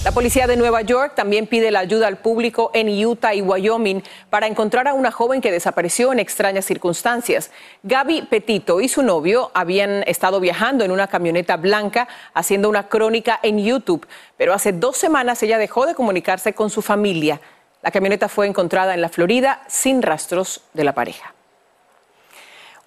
La 0.05 0.13
policía 0.13 0.47
de 0.47 0.57
Nueva 0.57 0.81
York 0.81 1.13
también 1.15 1.47
pide 1.47 1.71
la 1.71 1.81
ayuda 1.81 2.07
al 2.07 2.17
público 2.17 2.71
en 2.73 2.89
Utah 3.05 3.35
y 3.35 3.43
Wyoming 3.43 4.03
para 4.31 4.47
encontrar 4.47 4.89
a 4.89 4.95
una 4.95 5.11
joven 5.11 5.43
que 5.43 5.53
desapareció 5.53 6.15
en 6.15 6.19
extrañas 6.19 6.65
circunstancias. 6.65 7.51
Gaby 7.83 8.23
Petito 8.23 8.81
y 8.81 8.89
su 8.89 9.03
novio 9.03 9.51
habían 9.53 10.03
estado 10.07 10.41
viajando 10.41 10.83
en 10.83 10.93
una 10.93 11.09
camioneta 11.09 11.59
blanca 11.59 12.09
haciendo 12.33 12.71
una 12.71 12.89
crónica 12.89 13.39
en 13.43 13.63
YouTube, 13.63 14.07
pero 14.39 14.55
hace 14.55 14.73
dos 14.73 14.97
semanas 14.97 15.43
ella 15.43 15.59
dejó 15.59 15.85
de 15.85 15.95
comunicarse 15.95 16.55
con 16.55 16.71
su 16.71 16.81
familia. 16.81 17.43
La 17.83 17.91
camioneta 17.91 18.29
fue 18.29 18.47
encontrada 18.47 18.95
en 18.95 19.01
la 19.01 19.09
Florida 19.09 19.63
sin 19.69 20.03
rastros 20.03 20.63
de 20.75 20.85
la 20.85 20.95
pareja. 20.95 21.35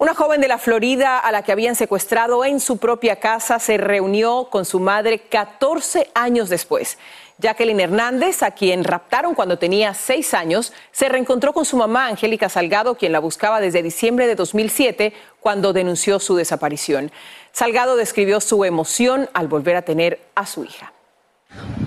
Una 0.02 0.14
joven 0.14 0.40
de 0.40 0.48
la 0.48 0.58
Florida 0.58 1.20
a 1.20 1.30
la 1.30 1.42
que 1.42 1.52
habían 1.52 1.76
secuestrado 1.76 2.44
en 2.44 2.58
su 2.58 2.78
propia 2.78 3.20
casa 3.20 3.60
se 3.60 3.76
reunió 3.78 4.48
con 4.50 4.64
su 4.64 4.80
madre 4.80 5.20
14 5.20 6.10
años 6.12 6.48
después. 6.48 6.98
Jacqueline 7.38 7.78
Hernández, 7.78 8.42
a 8.42 8.50
quien 8.50 8.82
raptaron 8.82 9.36
cuando 9.36 9.60
tenía 9.60 9.94
seis 9.94 10.34
años, 10.34 10.72
se 10.90 11.08
reencontró 11.08 11.52
con 11.52 11.64
su 11.64 11.76
mamá, 11.76 12.08
Angélica 12.08 12.48
Salgado, 12.48 12.96
quien 12.96 13.12
la 13.12 13.20
buscaba 13.20 13.60
desde 13.60 13.80
diciembre 13.80 14.26
de 14.26 14.34
2007, 14.34 15.12
cuando 15.38 15.72
denunció 15.72 16.18
su 16.18 16.34
desaparición. 16.34 17.12
Salgado 17.52 17.94
describió 17.94 18.40
su 18.40 18.64
emoción 18.64 19.30
al 19.34 19.46
volver 19.46 19.76
a 19.76 19.82
tener 19.82 20.20
a 20.34 20.46
su 20.46 20.64
hija. 20.64 20.92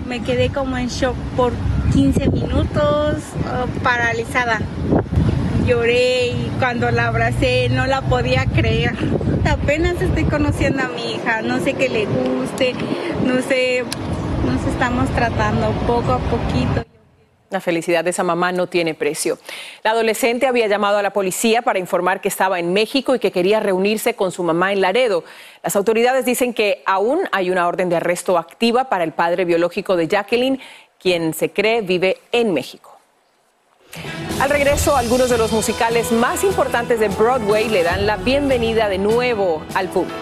Me 0.07 0.23
quedé 0.23 0.53
como 0.53 0.77
en 0.77 0.87
shock 0.87 1.15
por 1.35 1.51
15 1.93 2.29
minutos, 2.29 3.17
uh, 3.45 3.79
paralizada 3.81 4.59
lloré 5.65 6.27
y 6.27 6.51
cuando 6.59 6.91
la 6.91 7.07
abracé 7.07 7.69
no 7.69 7.87
la 7.87 8.01
podía 8.01 8.45
creer. 8.45 8.93
Apenas 9.49 10.01
estoy 10.01 10.25
conociendo 10.25 10.83
a 10.83 10.87
mi 10.89 11.13
hija, 11.13 11.41
no 11.41 11.59
sé 11.59 11.73
qué 11.73 11.89
le 11.89 12.05
guste, 12.05 12.73
no 13.23 13.41
sé, 13.41 13.83
nos 14.45 14.65
estamos 14.67 15.09
tratando 15.11 15.71
poco 15.87 16.13
a 16.13 16.19
poquito. 16.19 16.83
La 17.51 17.61
felicidad 17.61 18.03
de 18.03 18.09
esa 18.09 18.23
mamá 18.23 18.51
no 18.51 18.67
tiene 18.67 18.95
precio. 18.95 19.37
La 19.83 19.91
adolescente 19.91 20.47
había 20.47 20.67
llamado 20.67 20.97
a 20.97 21.03
la 21.03 21.13
policía 21.13 21.61
para 21.61 21.79
informar 21.79 22.19
que 22.19 22.27
estaba 22.27 22.59
en 22.59 22.73
México 22.73 23.15
y 23.15 23.19
que 23.19 23.31
quería 23.31 23.59
reunirse 23.59 24.15
con 24.15 24.31
su 24.31 24.43
mamá 24.43 24.73
en 24.73 24.81
Laredo. 24.81 25.23
Las 25.63 25.75
autoridades 25.75 26.25
dicen 26.25 26.53
que 26.53 26.83
aún 26.85 27.21
hay 27.31 27.51
una 27.51 27.67
orden 27.67 27.87
de 27.87 27.97
arresto 27.97 28.37
activa 28.37 28.89
para 28.89 29.03
el 29.03 29.13
padre 29.13 29.45
biológico 29.45 29.95
de 29.95 30.07
Jacqueline, 30.07 30.59
quien 31.05 31.35
se 31.35 31.51
cree 31.51 31.83
vive 31.83 32.17
en 32.31 32.51
México. 32.51 32.97
Al 34.41 34.49
regreso, 34.49 34.97
algunos 34.97 35.29
de 35.29 35.37
los 35.37 35.51
musicales 35.51 36.11
más 36.11 36.43
importantes 36.43 36.99
de 36.99 37.09
Broadway 37.09 37.69
le 37.69 37.83
dan 37.83 38.07
la 38.07 38.17
bienvenida 38.17 38.89
de 38.89 38.97
nuevo 38.97 39.63
al 39.75 39.87
público. 39.89 40.17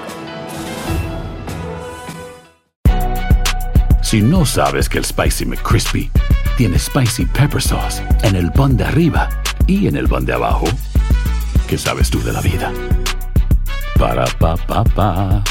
Si 4.01 4.21
no 4.21 4.45
sabes 4.45 4.89
que 4.89 4.97
el 4.97 5.05
Spicy 5.05 5.45
McCrispy 5.45 6.11
tiene 6.57 6.77
Spicy 6.77 7.27
Pepper 7.27 7.61
Sauce 7.61 8.03
en 8.23 8.35
el 8.35 8.51
pan 8.51 8.75
de 8.75 8.83
arriba 8.83 9.29
y 9.65 9.87
en 9.87 9.95
el 9.95 10.09
pan 10.09 10.25
de 10.25 10.33
abajo, 10.33 10.65
¿qué 11.65 11.77
sabes 11.77 12.09
tú 12.09 12.21
de 12.23 12.33
la 12.33 12.41
vida? 12.41 12.73
Para, 13.97 14.25
pa, 14.37 14.57
pa, 14.57 14.83
pa. 14.83 15.43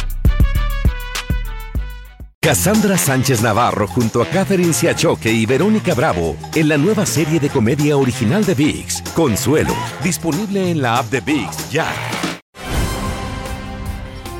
Cassandra 2.42 2.98
Sánchez 2.98 3.40
Navarro 3.40 3.87
junto 3.87 4.20
a 4.20 4.26
Catherine 4.26 4.72
Siachoque 4.72 5.31
y 5.31 5.46
Verónica 5.46 5.94
Bravo 5.94 6.37
en 6.57 6.68
la 6.68 6.76
nueva 6.76 7.07
serie 7.07 7.38
de 7.38 7.48
comedia 7.48 7.96
original 7.96 8.44
de 8.44 8.55
VIX, 8.55 9.00
Consuelo, 9.14 9.72
disponible 10.02 10.72
en 10.72 10.83
la 10.83 10.98
app 10.98 11.07
de 11.07 11.20
VIX 11.20 11.70
ya. 11.70 11.87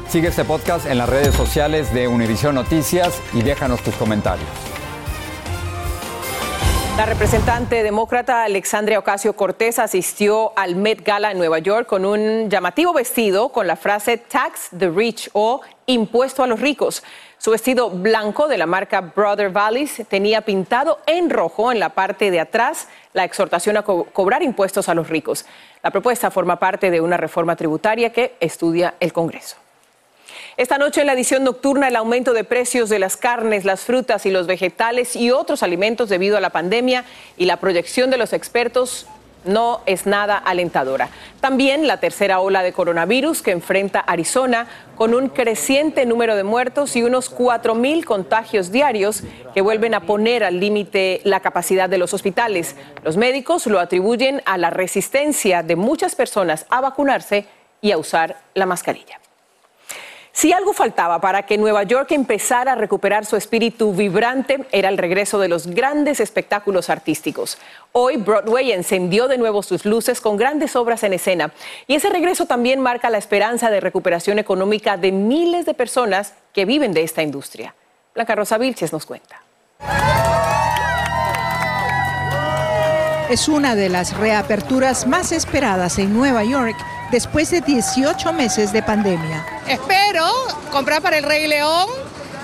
Sigue 0.09 0.27
este 0.27 0.45
podcast 0.45 0.87
en 0.87 0.99
las 0.99 1.09
redes 1.09 1.33
sociales 1.37 1.95
de 1.95 2.09
Univision 2.09 2.57
Noticias 2.57 3.23
y 3.35 3.43
déjanos 3.43 3.81
tus 3.85 3.95
comentarios. 3.95 4.72
La 6.97 7.07
representante 7.07 7.83
demócrata 7.83 8.45
Alexandria 8.45 8.99
Ocasio 8.99 9.33
Cortés 9.33 9.79
asistió 9.79 10.53
al 10.57 10.77
Met 10.77 11.03
Gala 11.03 11.31
en 11.31 11.39
Nueva 11.39 11.59
York 11.59 11.87
con 11.87 12.05
un 12.05 12.51
llamativo 12.51 12.93
vestido 12.93 13.49
con 13.49 13.67
la 13.67 13.77
frase 13.77 14.19
Tax 14.19 14.69
the 14.79 14.91
Rich 14.91 15.31
o 15.33 15.63
Impuesto 15.87 16.43
a 16.43 16.47
los 16.47 16.61
ricos. 16.61 17.03
Su 17.39 17.51
vestido 17.51 17.89
blanco 17.89 18.47
de 18.47 18.59
la 18.59 18.67
marca 18.67 19.01
Brother 19.01 19.51
Valleys 19.51 20.03
tenía 20.07 20.43
pintado 20.43 20.99
en 21.07 21.31
rojo 21.31 21.73
en 21.73 21.81
la 21.81 21.89
parte 21.89 22.31
de 22.31 22.41
atrás 22.41 22.89
la 23.15 23.25
exhortación 23.25 23.79
a 23.79 23.83
co 23.83 24.05
cobrar 24.13 24.43
impuestos 24.43 24.91
a 24.91 24.95
los 24.95 25.09
ricos. 25.09 25.47
La 25.83 25.91
propuesta 25.91 26.31
forma 26.31 26.57
parte 26.57 26.91
de 26.91 27.01
una 27.01 27.17
reforma 27.17 27.57
tributaria 27.57 28.13
que 28.13 28.37
estudia 28.39 28.95
el 29.01 29.15
Congreso. 29.15 29.57
Esta 30.59 30.77
noche 30.77 31.01
en 31.01 31.07
la 31.07 31.15
edición 31.15 31.45
nocturna 31.45 31.89
el 31.89 31.97
aumento 31.97 32.35
de 32.35 32.45
precios 32.45 32.91
de 32.91 32.99
las 32.99 33.17
carnes, 33.17 33.65
las 33.65 33.81
frutas 33.81 34.27
y 34.27 34.31
los 34.31 34.47
vegetales 34.47 35.17
y 35.17 35.31
otros 35.31 35.63
alimentos 35.63 36.11
debido 36.11 36.37
a 36.37 36.43
la 36.43 36.51
pandemia 36.51 37.05
y 37.39 37.47
la 37.47 37.57
proyección 37.57 38.11
de 38.11 38.19
los 38.19 38.35
expertos 38.35 39.07
no 39.45 39.81
es 39.87 40.07
nada 40.07 40.37
alentadora. 40.37 41.09
También 41.41 41.87
la 41.87 42.01
tercera 42.01 42.39
ola 42.41 42.63
de 42.63 42.75
coronavirus 42.75 43.41
que 43.41 43.51
enfrenta 43.51 44.01
Arizona 44.01 44.67
con 44.95 45.15
un 45.15 45.31
creciente 45.31 46.05
número 46.05 46.37
de 46.37 46.45
muertos 46.45 46.97
y 46.97 47.03
unos 47.03 47.35
4.000 47.35 48.05
contagios 48.05 48.71
diarios 48.71 49.23
que 49.55 49.63
vuelven 49.63 49.95
a 49.95 50.01
poner 50.01 50.45
al 50.45 50.61
límite 50.61 51.23
la 51.25 51.41
capacidad 51.41 51.89
de 51.89 51.99
los 51.99 52.13
hospitales. 52.13 52.77
Los 53.03 53.17
médicos 53.17 53.67
lo 53.67 53.81
atribuyen 53.81 54.43
a 54.45 54.59
la 54.59 54.69
resistencia 54.69 55.63
de 55.63 55.77
muchas 55.77 56.15
personas 56.15 56.67
a 56.69 56.83
vacunarse 56.83 57.47
y 57.81 57.91
a 57.91 57.99
usar 57.99 58.37
la 58.55 58.67
mascarilla. 58.67 59.22
Si 60.33 60.51
algo 60.51 60.73
faltaba 60.73 61.21
para 61.21 61.43
que 61.43 61.59
Nueva 61.59 61.83
York 61.83 62.11
empezara 62.13 62.73
a 62.73 62.75
recuperar 62.75 63.27
su 63.27 63.37
espíritu 63.37 63.93
vibrante, 63.93 64.67
era 64.73 64.89
el 64.89 64.97
regreso 64.97 65.39
de 65.39 65.49
los 65.49 65.67
grandes 65.67 66.21
espectáculos 66.21 66.89
artísticos. 66.89 67.59
Hoy 67.93 68.17
Broadway 68.17 68.73
encendió 68.73 69.29
de 69.29 69.37
nuevo 69.37 69.63
sus 69.63 69.85
luces 69.85 70.23
con 70.23 70.39
grandes 70.39 70.75
obras 70.75 71.03
en 71.03 71.13
escena 71.13 71.53
y 71.87 71.97
ese 71.97 72.09
regreso 72.09 72.47
también 72.47 72.81
marca 72.81 73.11
la 73.11 73.19
esperanza 73.19 73.71
de 73.71 73.81
recuperación 73.81 74.39
económica 74.39 74.97
de 74.97 75.13
miles 75.13 75.67
de 75.67 75.75
personas 75.75 76.33
que 76.55 76.65
viven 76.65 76.95
de 76.95 77.03
esta 77.03 77.23
industria. 77.23 77.75
Blanca 78.15 78.35
Rosa 78.35 78.57
Vilches 78.57 78.93
nos 78.93 79.05
cuenta. 79.05 79.43
Es 83.29 83.49
una 83.49 83.75
de 83.75 83.91
las 83.91 84.17
reaperturas 84.17 85.07
más 85.07 85.31
esperadas 85.33 85.99
en 85.99 86.15
Nueva 86.15 86.45
York 86.45 86.77
después 87.13 87.51
de 87.51 87.61
18 87.61 88.33
meses 88.33 88.73
de 88.73 88.83
pandemia. 88.83 89.47
Espero 89.69 90.27
comprar 90.73 91.01
para 91.03 91.19
el 91.19 91.25
Rey 91.25 91.47
León. 91.47 91.87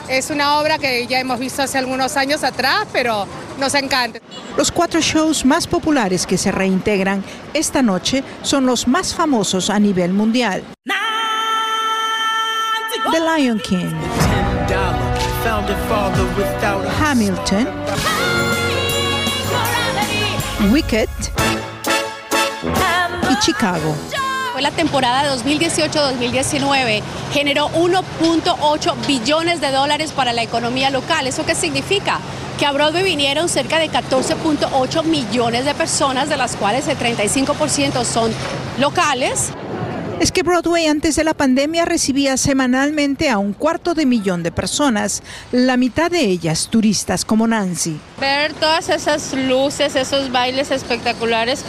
Es 0.09 0.31
una 0.31 0.59
obra 0.59 0.79
que 0.79 1.07
ya 1.07 1.19
hemos 1.19 1.39
visto 1.39 1.63
hace 1.63 1.79
algunos 1.79 2.17
años 2.17 2.45
atrás, 2.45 2.87
pero 2.93 3.27
nos 3.59 3.75
encanta. 3.75 4.21
Los 4.57 4.71
cuatro 4.71 5.01
shows 5.01 5.45
más 5.45 5.67
populares 5.67 6.27
que 6.27 6.39
se 6.39 6.53
reintegran 6.53 7.25
esta 7.53 7.83
noche 7.83 8.23
son 8.43 8.67
los 8.67 8.87
más 8.87 9.15
famosos 9.15 9.71
a 9.71 9.79
nivel 9.79 10.13
mundial. 10.13 10.63
The 13.11 13.21
Lion 13.21 13.59
King, 13.61 13.95
Hamilton, 17.01 17.69
Wicked 20.71 21.09
y 23.31 23.39
Chicago 23.39 23.95
la 24.61 24.71
temporada 24.71 25.35
2018-2019 25.37 27.03
generó 27.33 27.69
1.8 27.71 29.07
billones 29.07 29.61
de 29.61 29.71
dólares 29.71 30.13
para 30.13 30.33
la 30.33 30.43
economía 30.43 30.91
local. 30.91 31.27
¿Eso 31.27 31.45
qué 31.45 31.55
significa? 31.55 32.21
Que 32.59 32.67
a 32.67 32.73
Broadway 32.73 33.05
vinieron 33.05 33.49
cerca 33.49 33.79
de 33.79 33.91
14.8 33.91 35.05
millones 35.05 35.65
de 35.65 35.75
personas, 35.75 36.29
de 36.29 36.37
las 36.37 36.57
cuales 36.57 36.89
el 36.89 36.99
35% 36.99 38.05
son 38.05 38.33
locales. 38.79 39.53
Es 40.21 40.33
que 40.33 40.43
Broadway 40.43 40.87
antes 40.87 41.15
de 41.15 41.23
la 41.23 41.35
pandemia 41.35 41.85
recibía 41.85 42.37
semanalmente 42.37 43.31
a 43.31 43.39
un 43.39 43.53
cuarto 43.53 43.95
de 43.95 44.05
millón 44.05 44.43
de 44.43 44.51
personas, 44.51 45.23
la 45.53 45.77
mitad 45.77 46.11
de 46.11 46.21
ellas 46.21 46.69
turistas 46.71 47.25
como 47.25 47.47
Nancy. 47.47 48.01
Ver 48.21 48.53
todas 48.55 48.89
esas 48.89 49.33
luces, 49.35 49.95
esos 49.95 50.33
bailes 50.33 50.73
espectaculares. 50.73 51.65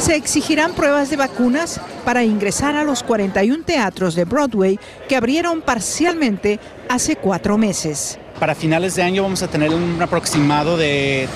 Se 0.00 0.16
exigirán 0.16 0.72
pruebas 0.72 1.10
de 1.10 1.16
vacunas 1.16 1.80
para 2.06 2.24
ingresar 2.24 2.74
a 2.76 2.84
los 2.84 3.02
41 3.02 3.64
teatros 3.64 4.14
de 4.14 4.24
Broadway 4.24 4.78
que 5.08 5.16
abrieron 5.16 5.60
parcialmente 5.60 6.58
hace 6.88 7.16
cuatro 7.16 7.58
meses. 7.58 8.18
Para 8.40 8.54
finales 8.54 8.94
de 8.96 9.02
año 9.02 9.22
vamos 9.22 9.42
a 9.42 9.48
tener 9.48 9.70
un 9.70 10.00
aproximado 10.00 10.78
de 10.78 11.28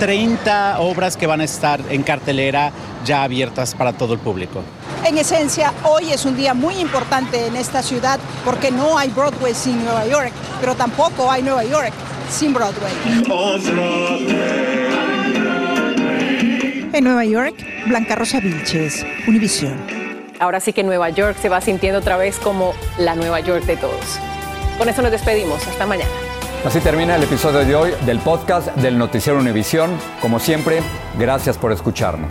30 0.00 0.80
obras 0.80 1.16
que 1.16 1.28
van 1.28 1.40
a 1.40 1.44
estar 1.44 1.80
en 1.88 2.02
cartelera 2.02 2.72
ya 3.04 3.22
abiertas 3.22 3.74
para 3.76 3.92
todo 3.92 4.14
el 4.14 4.18
público. 4.18 4.62
En 5.04 5.18
esencia, 5.18 5.72
hoy 5.84 6.12
es 6.12 6.24
un 6.24 6.36
día 6.36 6.54
muy 6.54 6.76
importante 6.76 7.46
en 7.46 7.56
esta 7.56 7.82
ciudad 7.82 8.20
porque 8.44 8.70
no 8.70 8.96
hay 8.96 9.08
Broadway 9.10 9.52
sin 9.52 9.84
Nueva 9.84 10.06
York, 10.06 10.32
pero 10.60 10.76
tampoco 10.76 11.30
hay 11.30 11.42
Nueva 11.42 11.64
York 11.64 11.92
sin 12.30 12.54
Broadway. 12.54 12.92
En 16.92 17.04
Nueva 17.04 17.24
York, 17.24 17.54
Blanca 17.88 18.14
Rosa 18.14 18.38
Vilches, 18.38 19.04
Univisión. 19.26 19.76
Ahora 20.38 20.60
sí 20.60 20.72
que 20.72 20.84
Nueva 20.84 21.10
York 21.10 21.36
se 21.40 21.48
va 21.48 21.60
sintiendo 21.60 21.98
otra 21.98 22.16
vez 22.16 22.38
como 22.38 22.72
la 22.98 23.16
Nueva 23.16 23.40
York 23.40 23.64
de 23.64 23.76
todos. 23.76 24.20
Con 24.78 24.88
eso 24.88 25.02
nos 25.02 25.10
despedimos. 25.10 25.66
Hasta 25.66 25.84
mañana. 25.84 26.10
Así 26.64 26.78
termina 26.78 27.16
el 27.16 27.24
episodio 27.24 27.64
de 27.64 27.74
hoy 27.74 27.90
del 28.06 28.20
podcast 28.20 28.68
del 28.76 28.96
Noticiero 28.98 29.40
Univisión. 29.40 29.90
Como 30.20 30.38
siempre, 30.38 30.80
gracias 31.18 31.58
por 31.58 31.72
escucharnos. 31.72 32.30